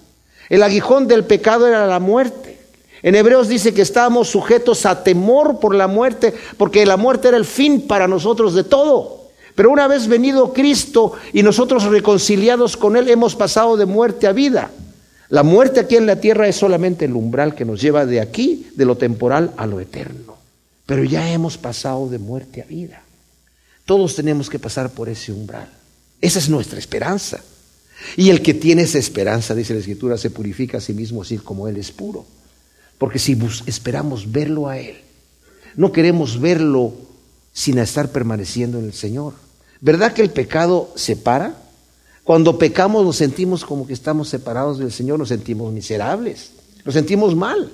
[0.48, 2.58] El aguijón del pecado era la muerte.
[3.02, 7.36] En Hebreos dice que estábamos sujetos a temor por la muerte, porque la muerte era
[7.36, 9.23] el fin para nosotros de todo.
[9.54, 14.32] Pero una vez venido Cristo y nosotros reconciliados con Él, hemos pasado de muerte a
[14.32, 14.70] vida.
[15.28, 18.68] La muerte aquí en la tierra es solamente el umbral que nos lleva de aquí,
[18.74, 20.36] de lo temporal, a lo eterno.
[20.86, 23.02] Pero ya hemos pasado de muerte a vida.
[23.86, 25.68] Todos tenemos que pasar por ese umbral.
[26.20, 27.40] Esa es nuestra esperanza.
[28.16, 31.38] Y el que tiene esa esperanza, dice la Escritura, se purifica a sí mismo así
[31.38, 32.26] como Él es puro.
[32.98, 33.36] Porque si
[33.66, 34.96] esperamos verlo a Él,
[35.76, 36.92] no queremos verlo
[37.54, 39.32] sin estar permaneciendo en el Señor.
[39.80, 41.54] ¿Verdad que el pecado separa?
[42.24, 46.50] Cuando pecamos nos sentimos como que estamos separados del Señor, nos sentimos miserables,
[46.84, 47.70] nos sentimos mal.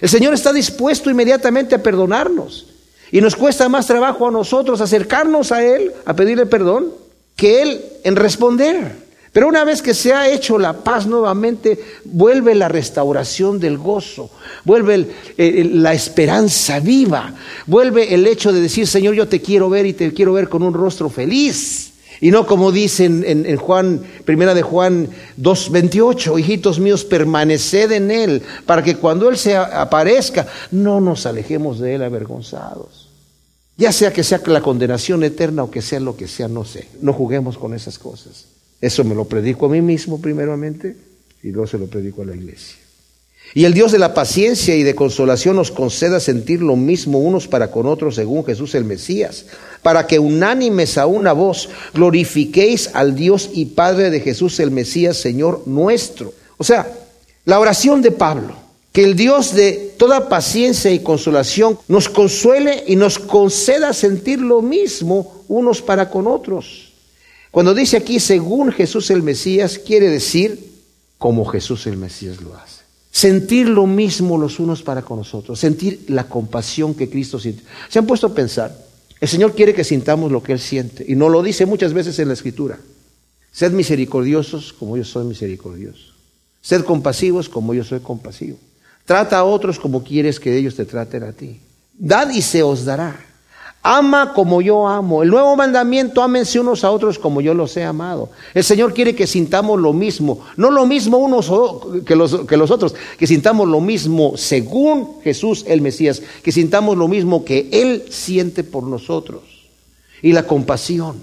[0.00, 2.66] El Señor está dispuesto inmediatamente a perdonarnos
[3.10, 6.92] y nos cuesta más trabajo a nosotros acercarnos a Él, a pedirle perdón,
[7.34, 9.05] que Él en responder.
[9.36, 14.30] Pero una vez que se ha hecho la paz nuevamente, vuelve la restauración del gozo,
[14.64, 17.34] vuelve la esperanza viva,
[17.66, 20.62] vuelve el hecho de decir, Señor, yo te quiero ver y te quiero ver con
[20.62, 21.92] un rostro feliz.
[22.22, 28.10] Y no como dicen en, en, Juan, primera de Juan 2.28, hijitos míos, permaneced en
[28.10, 33.10] Él, para que cuando Él se aparezca, no nos alejemos de Él avergonzados.
[33.76, 36.88] Ya sea que sea la condenación eterna o que sea lo que sea, no sé.
[37.02, 38.55] No juguemos con esas cosas.
[38.80, 40.96] Eso me lo predico a mí mismo primeramente
[41.42, 42.76] y luego se lo predico a la iglesia.
[43.54, 47.46] Y el Dios de la paciencia y de consolación nos conceda sentir lo mismo unos
[47.46, 49.46] para con otros según Jesús el Mesías,
[49.82, 55.16] para que unánimes a una voz glorifiquéis al Dios y Padre de Jesús el Mesías,
[55.16, 56.34] Señor nuestro.
[56.58, 56.92] O sea,
[57.44, 58.56] la oración de Pablo,
[58.92, 64.60] que el Dios de toda paciencia y consolación nos consuele y nos conceda sentir lo
[64.60, 66.85] mismo unos para con otros
[67.50, 70.72] cuando dice aquí, según Jesús el Mesías, quiere decir
[71.18, 72.82] como Jesús el Mesías lo hace.
[73.10, 77.62] Sentir lo mismo los unos para con nosotros, sentir la compasión que Cristo siente.
[77.88, 78.86] ¿Se han puesto a pensar
[79.18, 82.18] El Señor quiere que sintamos lo que Él siente y nos lo dice muchas veces
[82.18, 82.78] en la Escritura.
[83.50, 86.12] Sed misericordiosos como yo soy misericordioso.
[86.60, 88.58] Sed compasivos como yo soy compasivo.
[89.06, 91.60] Trata a otros como quieres que ellos te traten a ti.
[91.94, 93.25] Dad y se os dará.
[93.88, 95.22] Ama como yo amo.
[95.22, 98.30] El nuevo mandamiento, ámense unos a otros como yo los he amado.
[98.52, 101.48] El Señor quiere que sintamos lo mismo, no lo mismo unos
[102.04, 106.96] que los, que los otros, que sintamos lo mismo según Jesús el Mesías, que sintamos
[106.96, 109.42] lo mismo que Él siente por nosotros.
[110.20, 111.18] Y la compasión.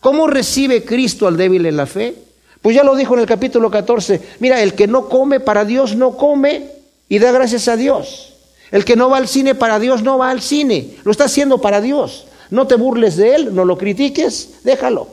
[0.00, 2.16] ¿Cómo recibe Cristo al débil en la fe?
[2.60, 4.20] Pues ya lo dijo en el capítulo 14.
[4.40, 6.72] Mira, el que no come para Dios no come
[7.08, 8.34] y da gracias a Dios.
[8.70, 11.60] El que no va al cine para Dios no va al cine, lo está haciendo
[11.60, 12.26] para Dios.
[12.50, 15.08] No te burles de él, no lo critiques, déjalo.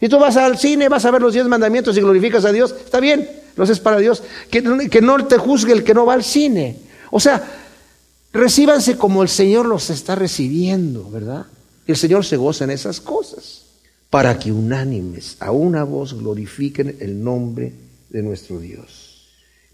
[0.00, 2.74] Y tú vas al cine, vas a ver los diez mandamientos y glorificas a Dios,
[2.84, 4.22] está bien, lo haces para Dios.
[4.50, 6.76] Que, que no te juzgue el que no va al cine.
[7.10, 7.42] O sea,
[8.32, 11.46] recíbanse como el Señor los está recibiendo, ¿verdad?
[11.86, 13.62] El Señor se goza en esas cosas,
[14.10, 17.72] para que unánimes a una voz glorifiquen el nombre
[18.10, 19.13] de nuestro Dios.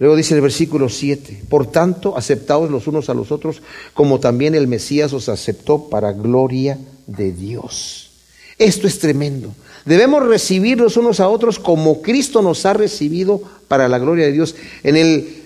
[0.01, 3.61] Luego dice el versículo 7, por tanto, aceptaos los unos a los otros,
[3.93, 8.11] como también el Mesías os aceptó para gloria de Dios.
[8.59, 9.53] Esto es tremendo.
[9.85, 14.33] Debemos recibir los unos a otros como Cristo nos ha recibido para la gloria de
[14.33, 14.55] Dios.
[14.83, 15.43] En el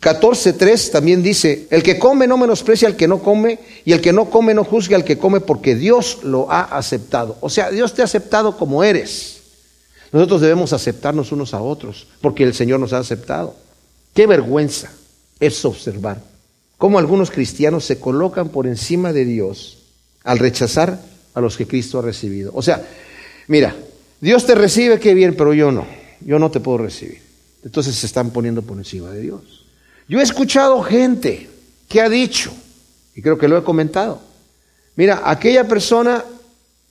[0.00, 4.12] 14.3 también dice, el que come no menosprecia al que no come, y el que
[4.12, 7.36] no come no juzgue al que come, porque Dios lo ha aceptado.
[7.40, 9.40] O sea, Dios te ha aceptado como eres.
[10.12, 13.61] Nosotros debemos aceptarnos unos a otros, porque el Señor nos ha aceptado.
[14.14, 14.90] Qué vergüenza
[15.40, 16.22] es observar
[16.78, 19.78] cómo algunos cristianos se colocan por encima de Dios
[20.24, 21.00] al rechazar
[21.34, 22.52] a los que Cristo ha recibido.
[22.54, 22.86] O sea,
[23.48, 23.74] mira,
[24.20, 25.86] Dios te recibe, qué bien, pero yo no,
[26.20, 27.22] yo no te puedo recibir.
[27.64, 29.64] Entonces se están poniendo por encima de Dios.
[30.08, 31.48] Yo he escuchado gente
[31.88, 32.52] que ha dicho,
[33.14, 34.20] y creo que lo he comentado,
[34.96, 36.24] mira, aquella persona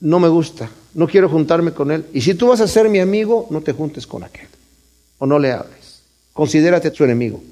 [0.00, 2.98] no me gusta, no quiero juntarme con él, y si tú vas a ser mi
[2.98, 4.48] amigo, no te juntes con aquel,
[5.18, 5.81] o no le hables.
[6.32, 7.42] Considérate su enemigo.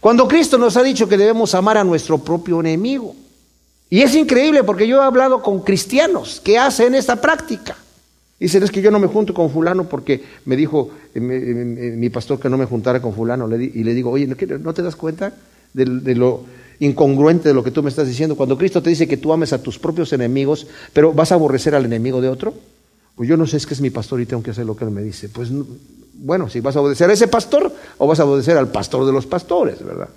[0.00, 3.14] Cuando Cristo nos ha dicho que debemos amar a nuestro propio enemigo.
[3.90, 7.76] Y es increíble porque yo he hablado con cristianos que hacen esta práctica.
[8.38, 12.08] Dicen, es que yo no me junto con fulano porque me dijo eh, eh, mi
[12.08, 13.54] pastor que no me juntara con fulano.
[13.54, 15.34] y le digo, oye, ¿no te das cuenta
[15.74, 16.44] de, lo
[16.78, 18.36] incongruente de lo que tú me estás diciendo?
[18.36, 21.74] Cuando Cristo te dice que tú ames a tus propios enemigos, pero vas a aborrecer
[21.74, 22.54] al enemigo de otro.
[23.16, 24.84] Pues yo no sé, es que es mi pastor y tengo que hacer lo que
[24.84, 25.28] él me dice.
[25.28, 25.50] Pues
[26.22, 29.12] bueno, si vas a obedecer a ese pastor o vas a obedecer al pastor de
[29.12, 30.08] los pastores, ¿verdad?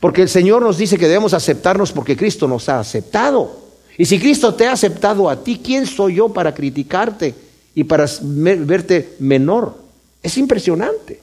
[0.00, 3.60] Porque el Señor nos dice que debemos aceptarnos porque Cristo nos ha aceptado.
[3.98, 7.34] Y si Cristo te ha aceptado a ti, ¿quién soy yo para criticarte
[7.74, 9.76] y para verte menor?
[10.22, 11.20] Es impresionante.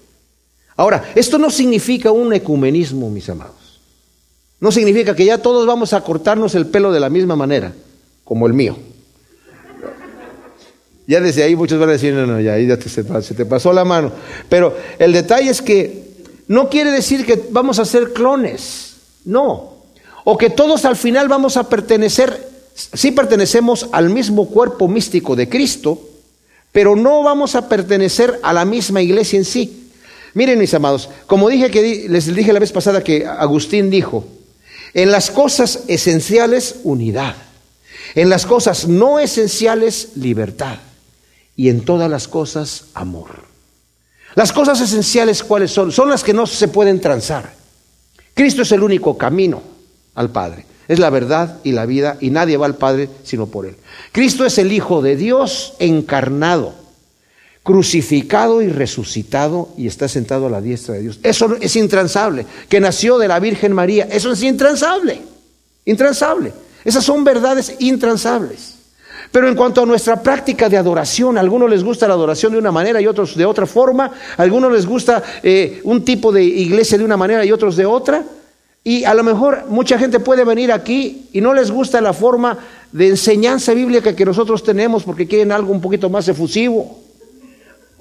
[0.78, 3.82] Ahora, esto no significa un ecumenismo, mis amados.
[4.60, 7.74] No significa que ya todos vamos a cortarnos el pelo de la misma manera,
[8.24, 8.78] como el mío.
[11.10, 13.46] Ya desde ahí muchos van a decir, no, no, ya ahí ya te, se, te
[13.48, 14.12] pasó la mano.
[14.48, 16.04] Pero el detalle es que
[16.48, 19.74] no quiere decir que vamos a ser clones, no.
[20.24, 25.50] O que todos al final vamos a pertenecer, sí pertenecemos al mismo cuerpo místico de
[25.50, 26.00] Cristo,
[26.72, 29.90] pero no vamos a pertenecer a la misma iglesia en sí.
[30.36, 34.28] Miren mis amados, como dije que les dije la vez pasada que Agustín dijo,
[34.94, 37.36] en las cosas esenciales unidad,
[38.14, 40.78] en las cosas no esenciales libertad
[41.60, 43.44] y en todas las cosas amor.
[44.34, 45.92] Las cosas esenciales, ¿cuáles son?
[45.92, 47.52] Son las que no se pueden transar.
[48.34, 49.62] Cristo es el único camino
[50.16, 50.66] al Padre.
[50.88, 53.76] Es la verdad y la vida y nadie va al Padre sino por Él.
[54.14, 56.76] Cristo es el Hijo de Dios encarnado,
[57.62, 61.20] crucificado y resucitado y está sentado a la diestra de Dios.
[61.24, 62.46] Eso es intransable.
[62.70, 64.08] Que nació de la Virgen María.
[64.10, 65.22] Eso es intransable.
[65.84, 66.54] Intransable.
[66.86, 68.79] Esas son verdades intransables.
[69.32, 72.58] Pero en cuanto a nuestra práctica de adoración, a algunos les gusta la adoración de
[72.58, 76.44] una manera y otros de otra forma, a algunos les gusta eh, un tipo de
[76.44, 78.24] iglesia de una manera y otros de otra,
[78.84, 82.58] y a lo mejor mucha gente puede venir aquí y no les gusta la forma
[82.92, 86.98] de enseñanza bíblica que nosotros tenemos porque quieren algo un poquito más efusivo,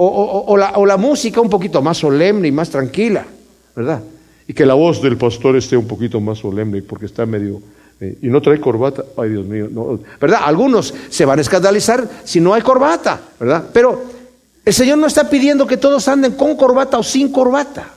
[0.01, 3.26] o, la, o la música un poquito más solemne y más tranquila,
[3.74, 4.01] ¿verdad?
[4.47, 7.61] Y que la voz del pastor esté un poquito más solemne porque está medio
[8.01, 10.40] y no trae corbata, ay Dios mío, no, ¿verdad?
[10.44, 13.70] Algunos se van a escandalizar si no hay corbata, ¿verdad?
[13.72, 14.05] Pero
[14.64, 17.94] el Señor no está pidiendo que todos anden con corbata o sin corbata,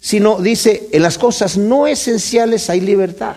[0.00, 3.36] sino dice, en las cosas no esenciales hay libertad,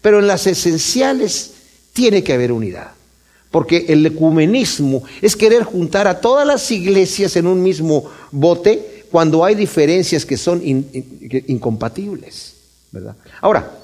[0.00, 1.52] pero en las esenciales
[1.92, 2.92] tiene que haber unidad.
[3.50, 9.44] Porque el ecumenismo es querer juntar a todas las iglesias en un mismo bote cuando
[9.44, 12.54] hay diferencias que son incompatibles,
[12.92, 13.16] ¿verdad?
[13.40, 13.79] Ahora,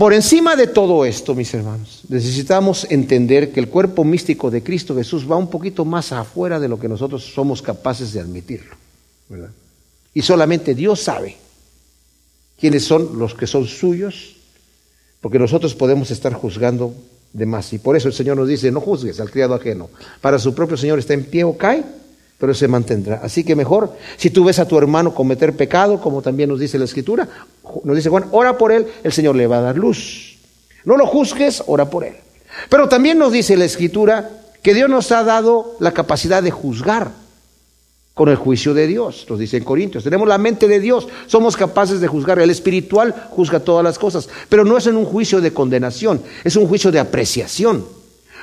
[0.00, 4.96] Por encima de todo esto, mis hermanos, necesitamos entender que el cuerpo místico de Cristo
[4.96, 8.74] Jesús va un poquito más afuera de lo que nosotros somos capaces de admitirlo.
[9.28, 9.50] ¿verdad?
[10.14, 11.36] Y solamente Dios sabe
[12.58, 14.36] quiénes son los que son suyos,
[15.20, 16.94] porque nosotros podemos estar juzgando
[17.34, 17.70] de más.
[17.74, 19.90] Y por eso el Señor nos dice, no juzgues al criado ajeno.
[20.22, 21.84] Para su propio Señor está en pie o cae,
[22.40, 23.20] pero se mantendrá.
[23.22, 26.78] Así que mejor, si tú ves a tu hermano cometer pecado, como también nos dice
[26.78, 27.28] la Escritura,
[27.84, 30.38] nos dice Juan, ora por él, el Señor le va a dar luz.
[30.86, 32.14] No lo juzgues, ora por él.
[32.70, 34.30] Pero también nos dice la Escritura
[34.62, 37.12] que Dios nos ha dado la capacidad de juzgar
[38.14, 40.02] con el juicio de Dios, nos dice en Corintios.
[40.02, 42.38] Tenemos la mente de Dios, somos capaces de juzgar.
[42.38, 46.56] El espiritual juzga todas las cosas, pero no es en un juicio de condenación, es
[46.56, 47.99] un juicio de apreciación.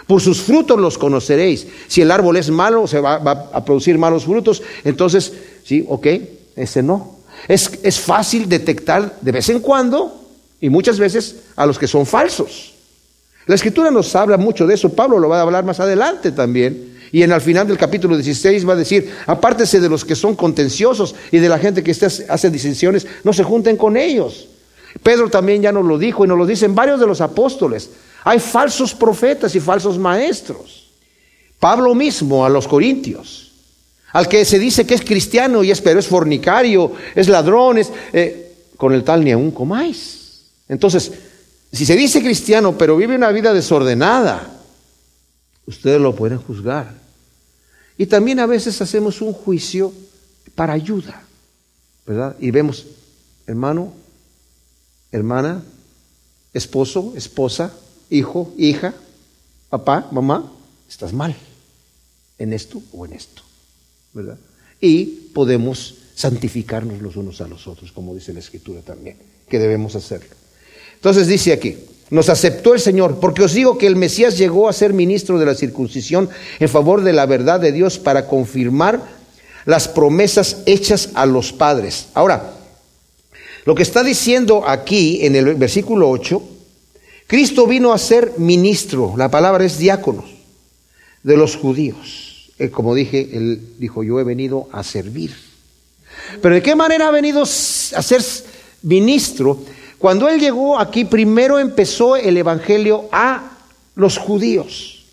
[0.08, 1.68] Por sus frutos los conoceréis.
[1.88, 5.34] Si el árbol es malo, se va, a producir malos frutos, entonces,
[5.64, 6.08] sí, ok,
[6.56, 7.18] ese no.
[7.48, 10.28] Es, es fácil detectar de vez en cuando
[10.62, 12.74] y muchas veces a los que son falsos.
[13.46, 16.98] La escritura nos habla mucho de eso, Pablo lo va a hablar más adelante también.
[17.12, 20.36] Y en el final del capítulo 16 va a decir, apártese de los que son
[20.36, 24.50] contenciosos y de la gente que hace disensiones, no se junten con ellos.
[25.04, 27.90] Pedro también ya nos lo dijo y nos lo dicen varios de los apóstoles.
[28.24, 30.88] Hay falsos profetas y falsos maestros.
[31.60, 33.52] Pablo mismo a los corintios,
[34.14, 37.92] al que se dice que es cristiano y es, pero es fornicario, es ladrón, es,
[38.14, 40.46] eh, con el tal ni aún comáis.
[40.68, 41.12] Entonces,
[41.72, 44.48] si se dice cristiano pero vive una vida desordenada,
[45.66, 46.94] ustedes lo pueden juzgar.
[47.98, 49.92] Y también a veces hacemos un juicio
[50.54, 51.24] para ayuda,
[52.06, 52.36] ¿verdad?
[52.40, 52.86] Y vemos,
[53.48, 53.94] hermano,
[55.12, 55.64] hermana,
[56.54, 57.74] esposo, esposa,
[58.10, 58.94] hijo, hija,
[59.70, 60.52] papá, mamá,
[60.90, 61.36] estás mal
[62.38, 63.42] en esto o en esto,
[64.14, 64.38] ¿verdad?
[64.80, 69.18] Y podemos santificarnos los unos a los otros, como dice la Escritura también,
[69.50, 70.36] que debemos hacerlo.
[70.96, 71.78] Entonces dice aquí,
[72.10, 75.46] nos aceptó el Señor, porque os digo que el Mesías llegó a ser ministro de
[75.46, 76.30] la circuncisión
[76.60, 79.02] en favor de la verdad de Dios para confirmar
[79.66, 82.08] las promesas hechas a los padres.
[82.14, 82.54] Ahora,
[83.66, 86.42] lo que está diciendo aquí en el versículo 8,
[87.28, 90.24] Cristo vino a ser ministro, la palabra es diácono,
[91.24, 92.54] de los judíos.
[92.58, 95.36] Eh, como dije, él dijo, yo he venido a servir.
[96.42, 98.24] Pero ¿de qué manera ha venido a ser
[98.82, 99.60] ministro?
[99.98, 103.58] Cuando él llegó aquí, primero empezó el Evangelio a
[103.96, 105.04] los judíos.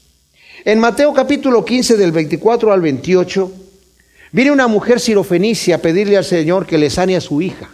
[0.65, 3.53] En Mateo capítulo 15 del 24 al 28,
[4.31, 7.71] viene una mujer sirofenicia a pedirle al Señor que le sane a su hija.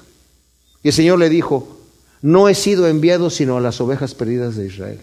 [0.83, 1.80] Y el Señor le dijo,
[2.23, 5.01] no he sido enviado sino a las ovejas perdidas de Israel.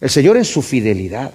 [0.00, 1.32] El Señor en su fidelidad,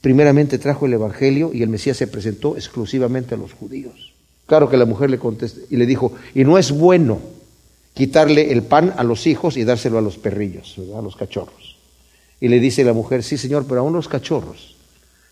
[0.00, 4.14] primeramente trajo el Evangelio y el Mesías se presentó exclusivamente a los judíos.
[4.46, 7.20] Claro que la mujer le contestó y le dijo, y no es bueno
[7.94, 11.76] quitarle el pan a los hijos y dárselo a los perrillos, a los cachorros.
[12.40, 14.76] Y le dice la mujer, sí señor, pero aún los cachorros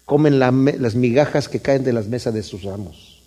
[0.05, 3.23] comen las migajas que caen de las mesas de sus amos.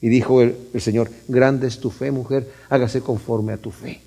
[0.00, 4.00] Y dijo el Señor, grande es tu fe, mujer, hágase conforme a tu fe.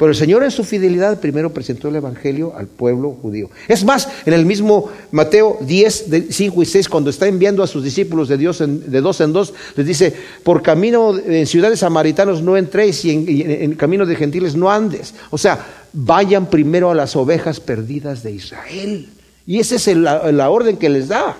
[0.00, 3.50] Pero el Señor en su fidelidad primero presentó el Evangelio al pueblo judío.
[3.68, 7.84] Es más, en el mismo Mateo 10, 5 y 6, cuando está enviando a sus
[7.84, 12.56] discípulos de, Dios de dos en dos, les dice, por camino en ciudades samaritanos no
[12.56, 15.12] entréis y en, camino de gentiles no andes.
[15.28, 19.06] O sea, vayan primero a las ovejas perdidas de Israel.
[19.46, 21.36] Y esa es la, la orden que les da.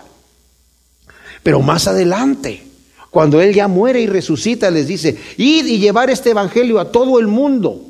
[1.43, 2.63] Pero más adelante,
[3.09, 7.19] cuando Él ya muere y resucita, les dice, id y llevar este Evangelio a todo
[7.19, 7.87] el mundo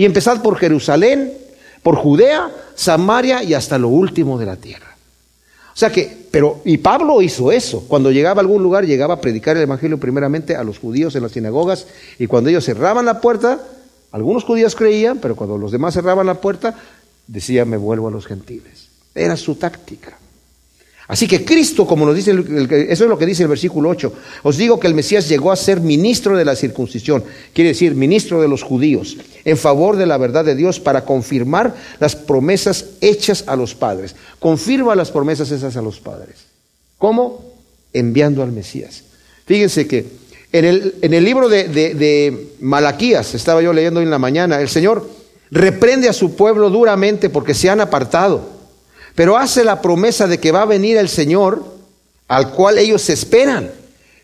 [0.00, 1.30] y empezad por Jerusalén,
[1.82, 4.96] por Judea, Samaria y hasta lo último de la tierra.
[5.74, 7.84] O sea que, pero, y Pablo hizo eso.
[7.86, 11.22] Cuando llegaba a algún lugar, llegaba a predicar el Evangelio primeramente a los judíos en
[11.22, 11.86] las sinagogas,
[12.18, 13.60] y cuando ellos cerraban la puerta,
[14.10, 16.76] algunos judíos creían, pero cuando los demás cerraban la puerta,
[17.26, 18.88] decía, me vuelvo a los gentiles.
[19.14, 20.16] Era su táctica.
[21.10, 24.12] Así que Cristo, como nos dice, eso es lo que dice el versículo 8,
[24.44, 28.40] os digo que el Mesías llegó a ser ministro de la circuncisión, quiere decir ministro
[28.40, 33.42] de los judíos, en favor de la verdad de Dios para confirmar las promesas hechas
[33.48, 34.14] a los padres.
[34.38, 36.36] Confirma las promesas hechas a los padres.
[36.96, 37.44] ¿Cómo?
[37.92, 39.02] Enviando al Mesías.
[39.46, 40.06] Fíjense que
[40.52, 44.68] en el, en el libro de, de Malaquías, estaba yo leyendo en la mañana, el
[44.68, 45.10] Señor
[45.50, 48.59] reprende a su pueblo duramente porque se han apartado
[49.14, 51.64] pero hace la promesa de que va a venir el Señor
[52.28, 53.70] al cual ellos esperan.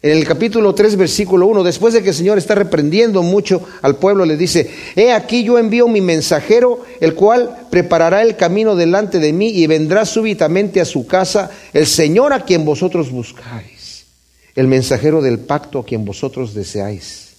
[0.03, 3.97] En el capítulo 3, versículo 1, después de que el Señor está reprendiendo mucho al
[3.97, 9.19] pueblo, le dice, he aquí yo envío mi mensajero, el cual preparará el camino delante
[9.19, 14.05] de mí y vendrá súbitamente a su casa el Señor a quien vosotros buscáis,
[14.55, 17.31] el mensajero del pacto a quien vosotros deseáis.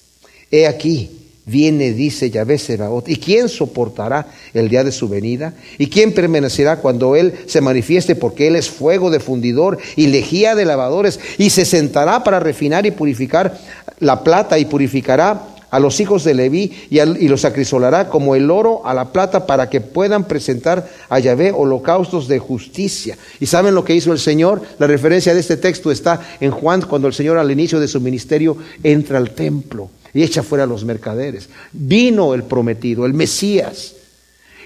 [0.51, 3.07] He aquí, Viene, dice Yahvé Sebaot.
[3.07, 5.53] ¿Y quién soportará el día de su venida?
[5.77, 8.15] ¿Y quién permanecerá cuando Él se manifieste?
[8.15, 11.21] Porque Él es fuego de fundidor y lejía de lavadores.
[11.37, 13.57] Y se sentará para refinar y purificar
[14.01, 18.85] la plata y purificará a los hijos de Leví y, los acrisolará como el oro
[18.85, 23.17] a la plata para que puedan presentar a Yahvé holocaustos de justicia.
[23.39, 24.61] ¿Y saben lo que hizo el Señor?
[24.79, 28.01] La referencia de este texto está en Juan cuando el Señor al inicio de su
[28.01, 31.47] ministerio entra al templo y echa fuera a los mercaderes.
[31.71, 33.93] Vino el prometido, el Mesías,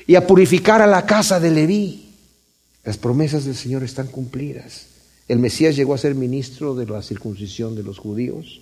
[0.08, 2.14] y a purificar a la casa de Leví.
[2.86, 4.86] Las promesas del Señor están cumplidas.
[5.28, 8.62] El Mesías llegó a ser ministro de la circuncisión de los judíos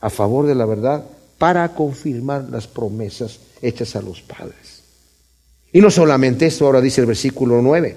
[0.00, 1.04] a favor de la verdad
[1.38, 4.82] para confirmar las promesas hechas a los padres.
[5.72, 7.96] Y no solamente esto, ahora dice el versículo 9,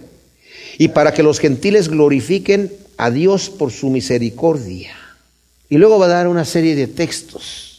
[0.77, 4.95] y para que los gentiles glorifiquen a Dios por su misericordia.
[5.69, 7.70] Y luego va a dar una serie de textos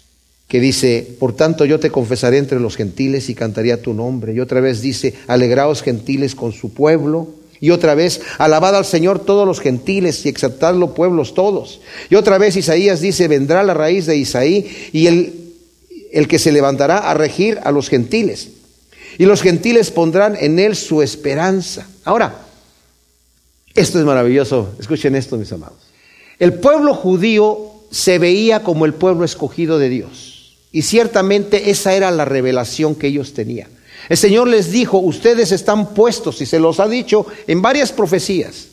[0.52, 4.34] que dice, por tanto yo te confesaré entre los gentiles y cantaría tu nombre.
[4.34, 7.30] Y otra vez dice, alegraos gentiles con su pueblo.
[7.58, 11.80] Y otra vez, alabad al Señor todos los gentiles y exaltadlo pueblos todos.
[12.10, 15.54] Y otra vez Isaías dice, vendrá la raíz de Isaí y el,
[16.12, 18.50] el que se levantará a regir a los gentiles.
[19.16, 21.88] Y los gentiles pondrán en él su esperanza.
[22.04, 22.44] Ahora,
[23.74, 24.74] esto es maravilloso.
[24.78, 25.78] Escuchen esto, mis amados.
[26.38, 30.31] El pueblo judío se veía como el pueblo escogido de Dios.
[30.72, 33.68] Y ciertamente esa era la revelación que ellos tenían.
[34.08, 38.68] El Señor les dijo, ustedes están puestos, y se los ha dicho en varias profecías.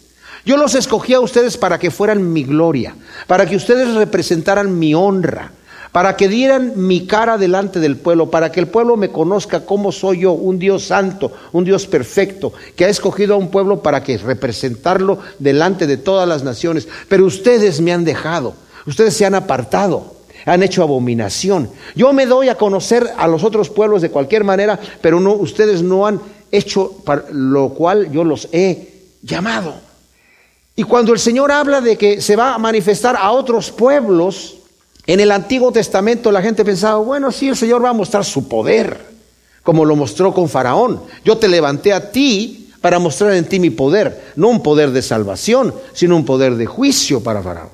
[0.46, 2.96] Yo los escogí a ustedes para que fueran mi gloria,
[3.28, 5.52] para que ustedes representaran mi honra,
[5.92, 9.92] para que dieran mi cara delante del pueblo, para que el pueblo me conozca como
[9.92, 14.04] soy yo, un Dios santo, un Dios perfecto, que ha escogido a un pueblo para
[14.04, 16.88] que representarlo delante de todas las naciones.
[17.08, 18.54] Pero ustedes me han dejado,
[18.86, 21.70] ustedes se han apartado han hecho abominación.
[21.96, 25.82] Yo me doy a conocer a los otros pueblos de cualquier manera, pero no, ustedes
[25.82, 26.20] no han
[26.52, 29.76] hecho lo cual yo los he llamado.
[30.76, 34.56] Y cuando el Señor habla de que se va a manifestar a otros pueblos,
[35.06, 38.48] en el Antiguo Testamento la gente pensaba, bueno, sí, el Señor va a mostrar su
[38.48, 38.98] poder,
[39.64, 41.02] como lo mostró con Faraón.
[41.26, 45.02] Yo te levanté a ti para mostrar en ti mi poder, no un poder de
[45.02, 47.70] salvación, sino un poder de juicio para Faraón,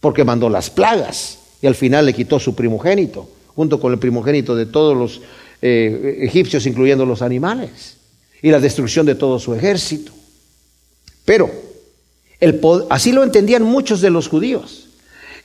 [0.00, 4.56] porque mandó las plagas y al final le quitó su primogénito, junto con el primogénito
[4.56, 5.22] de todos los
[5.62, 7.96] eh, egipcios, incluyendo los animales,
[8.42, 10.12] y la destrucción de todo su ejército.
[11.24, 11.50] Pero
[12.40, 12.60] el,
[12.90, 14.88] así lo entendían muchos de los judíos.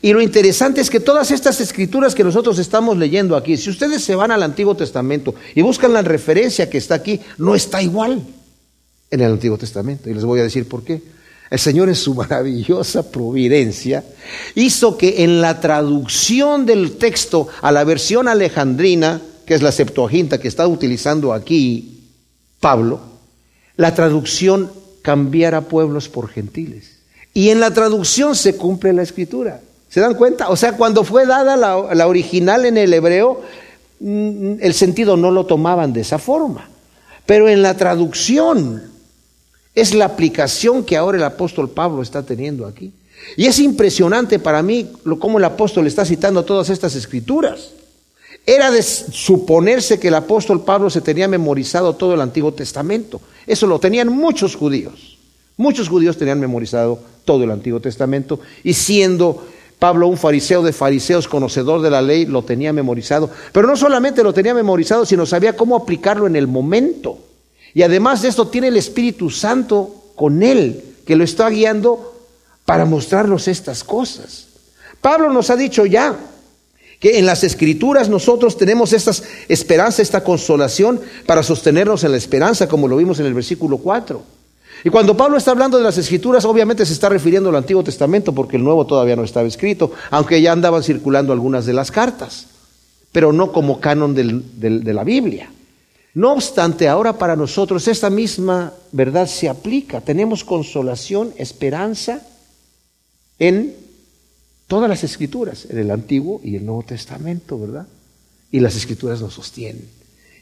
[0.01, 4.03] Y lo interesante es que todas estas escrituras que nosotros estamos leyendo aquí, si ustedes
[4.03, 8.21] se van al Antiguo Testamento y buscan la referencia que está aquí, no está igual
[9.11, 10.09] en el Antiguo Testamento.
[10.09, 11.01] Y les voy a decir por qué.
[11.49, 14.03] El Señor en su maravillosa providencia
[14.55, 20.39] hizo que en la traducción del texto a la versión alejandrina, que es la Septuaginta
[20.39, 22.01] que está utilizando aquí
[22.59, 22.99] Pablo,
[23.77, 24.71] la traducción
[25.01, 26.97] cambiara pueblos por gentiles.
[27.33, 29.61] Y en la traducción se cumple la escritura.
[29.89, 30.49] ¿Se dan cuenta?
[30.49, 33.41] O sea, cuando fue dada la, la original en el hebreo,
[33.99, 36.67] mm, el sentido no lo tomaban de esa forma.
[37.25, 38.96] Pero en la traducción
[39.77, 42.91] es la aplicación que ahora el apóstol Pablo está teniendo aquí.
[43.35, 47.69] Y es impresionante para mí cómo el apóstol está citando todas estas escrituras.
[48.43, 53.21] Era de suponerse que el apóstol Pablo se tenía memorizado todo el Antiguo Testamento.
[53.45, 55.19] Eso lo tenían muchos judíos.
[55.57, 59.45] Muchos judíos tenían memorizado todo el Antiguo Testamento y siendo
[59.77, 63.29] Pablo un fariseo de fariseos, conocedor de la ley, lo tenía memorizado.
[63.51, 67.26] Pero no solamente lo tenía memorizado, sino sabía cómo aplicarlo en el momento.
[67.73, 72.13] Y además de esto tiene el Espíritu Santo con él, que lo está guiando
[72.65, 74.47] para mostrarnos estas cosas.
[74.99, 76.17] Pablo nos ha dicho ya
[76.99, 79.11] que en las escrituras nosotros tenemos esta
[79.47, 84.21] esperanza, esta consolación para sostenernos en la esperanza, como lo vimos en el versículo 4.
[84.83, 88.33] Y cuando Pablo está hablando de las escrituras, obviamente se está refiriendo al Antiguo Testamento,
[88.33, 92.47] porque el Nuevo todavía no estaba escrito, aunque ya andaban circulando algunas de las cartas,
[93.11, 95.49] pero no como canon de la Biblia.
[96.17, 100.01] No obstante, ahora para nosotros esta misma verdad se aplica.
[100.01, 102.25] Tenemos consolación, esperanza
[103.37, 103.75] en
[104.65, 107.85] todas las escrituras, en el Antiguo y el Nuevo Testamento, ¿verdad?
[108.51, 109.87] Y las escrituras nos sostienen.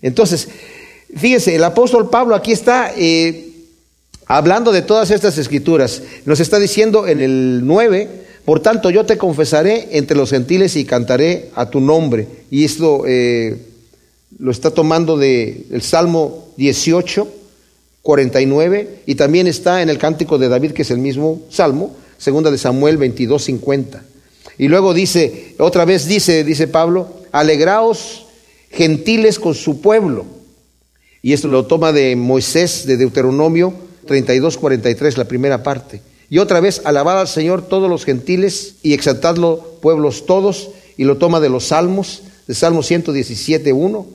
[0.02, 0.48] Entonces,
[1.14, 3.52] fíjese, el apóstol Pablo aquí está eh,
[4.28, 6.02] hablando de todas estas escrituras.
[6.24, 8.10] Nos está diciendo en el 9,
[8.46, 12.30] por tanto yo te confesaré entre los gentiles y cantaré a tu nombre.
[12.50, 13.04] Y esto...
[13.06, 13.75] Eh,
[14.38, 17.28] lo está tomando del el Salmo 18,
[18.02, 22.52] 49, y también está en el cántico de David, que es el mismo Salmo, segunda
[22.52, 24.04] de Samuel 22, 50.
[24.58, 28.26] Y luego dice, otra vez dice, dice Pablo, alegraos
[28.70, 30.26] gentiles con su pueblo.
[31.22, 33.74] Y esto lo toma de Moisés, de Deuteronomio
[34.06, 36.02] 32, 43, la primera parte.
[36.30, 40.70] Y otra vez, alabad al Señor todos los gentiles y exaltadlo pueblos todos.
[40.98, 44.06] Y lo toma de los Salmos, de Salmo 117, 1.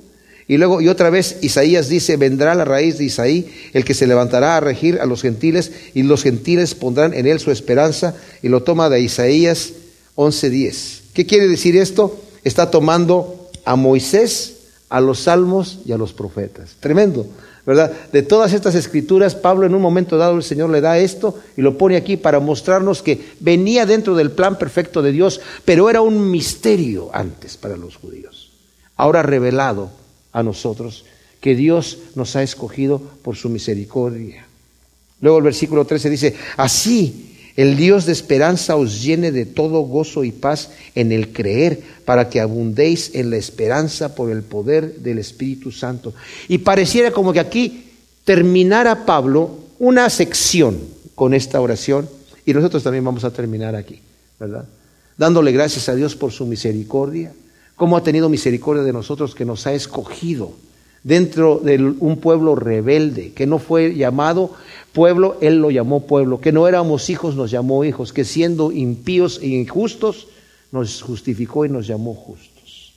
[0.50, 4.08] Y luego, y otra vez, Isaías dice, vendrá la raíz de Isaí, el que se
[4.08, 8.16] levantará a regir a los gentiles, y los gentiles pondrán en él su esperanza.
[8.42, 9.74] Y lo toma de Isaías
[10.16, 11.02] 11:10.
[11.14, 12.20] ¿Qué quiere decir esto?
[12.42, 14.56] Está tomando a Moisés,
[14.88, 16.70] a los salmos y a los profetas.
[16.80, 17.28] Tremendo,
[17.64, 17.92] ¿verdad?
[18.12, 21.62] De todas estas escrituras, Pablo en un momento dado el Señor le da esto y
[21.62, 26.00] lo pone aquí para mostrarnos que venía dentro del plan perfecto de Dios, pero era
[26.00, 28.50] un misterio antes para los judíos.
[28.96, 29.99] Ahora revelado
[30.32, 31.04] a nosotros
[31.40, 34.46] que Dios nos ha escogido por su misericordia.
[35.20, 40.24] Luego el versículo 13 dice, así el Dios de esperanza os llene de todo gozo
[40.24, 45.18] y paz en el creer, para que abundéis en la esperanza por el poder del
[45.18, 46.14] Espíritu Santo.
[46.48, 47.84] Y pareciera como que aquí
[48.24, 50.78] terminara Pablo una sección
[51.14, 52.08] con esta oración,
[52.46, 54.00] y nosotros también vamos a terminar aquí,
[54.38, 54.64] ¿verdad?
[55.18, 57.32] Dándole gracias a Dios por su misericordia,
[57.80, 60.52] cómo ha tenido misericordia de nosotros que nos ha escogido
[61.02, 64.52] dentro de un pueblo rebelde, que no fue llamado
[64.92, 69.40] pueblo, Él lo llamó pueblo, que no éramos hijos, nos llamó hijos, que siendo impíos
[69.40, 70.28] e injustos,
[70.72, 72.92] nos justificó y nos llamó justos.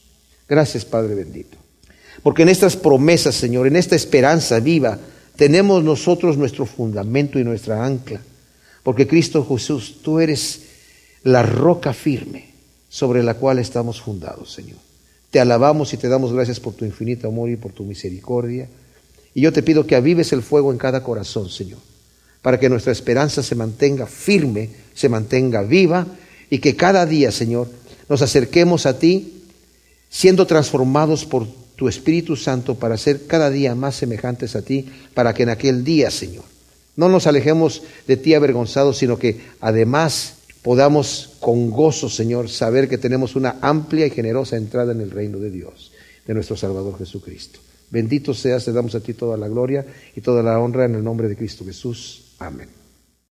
[0.50, 1.58] Gracias, Padre bendito.
[2.22, 5.00] Porque en estas promesas, Señor, en esta esperanza viva,
[5.38, 8.20] tenemos nosotros nuestro fundamento y nuestra ancla.
[8.84, 10.64] Porque Cristo Jesús, tú eres
[11.24, 12.53] la roca firme
[12.94, 14.78] sobre la cual estamos fundados, Señor.
[15.32, 18.70] Te alabamos y te damos gracias por tu infinito amor y por tu misericordia.
[19.34, 21.80] Y yo te pido que avives el fuego en cada corazón, Señor,
[22.44, 26.06] para que nuestra esperanza se mantenga firme, se mantenga viva
[26.52, 27.68] y que cada día, Señor,
[28.10, 29.42] nos acerquemos a ti
[30.08, 35.34] siendo transformados por tu Espíritu Santo para ser cada día más semejantes a ti, para
[35.34, 36.44] que en aquel día, Señor,
[36.96, 42.98] no nos alejemos de ti avergonzados, sino que además podamos con gozo, Señor, saber que
[42.98, 45.92] tenemos una amplia y generosa entrada en el reino de Dios,
[46.26, 47.60] de nuestro Salvador Jesucristo.
[47.92, 49.86] Bendito seas, te damos a ti toda la gloria
[50.16, 52.34] y toda la honra en el nombre de Cristo Jesús.
[52.40, 52.83] Amén.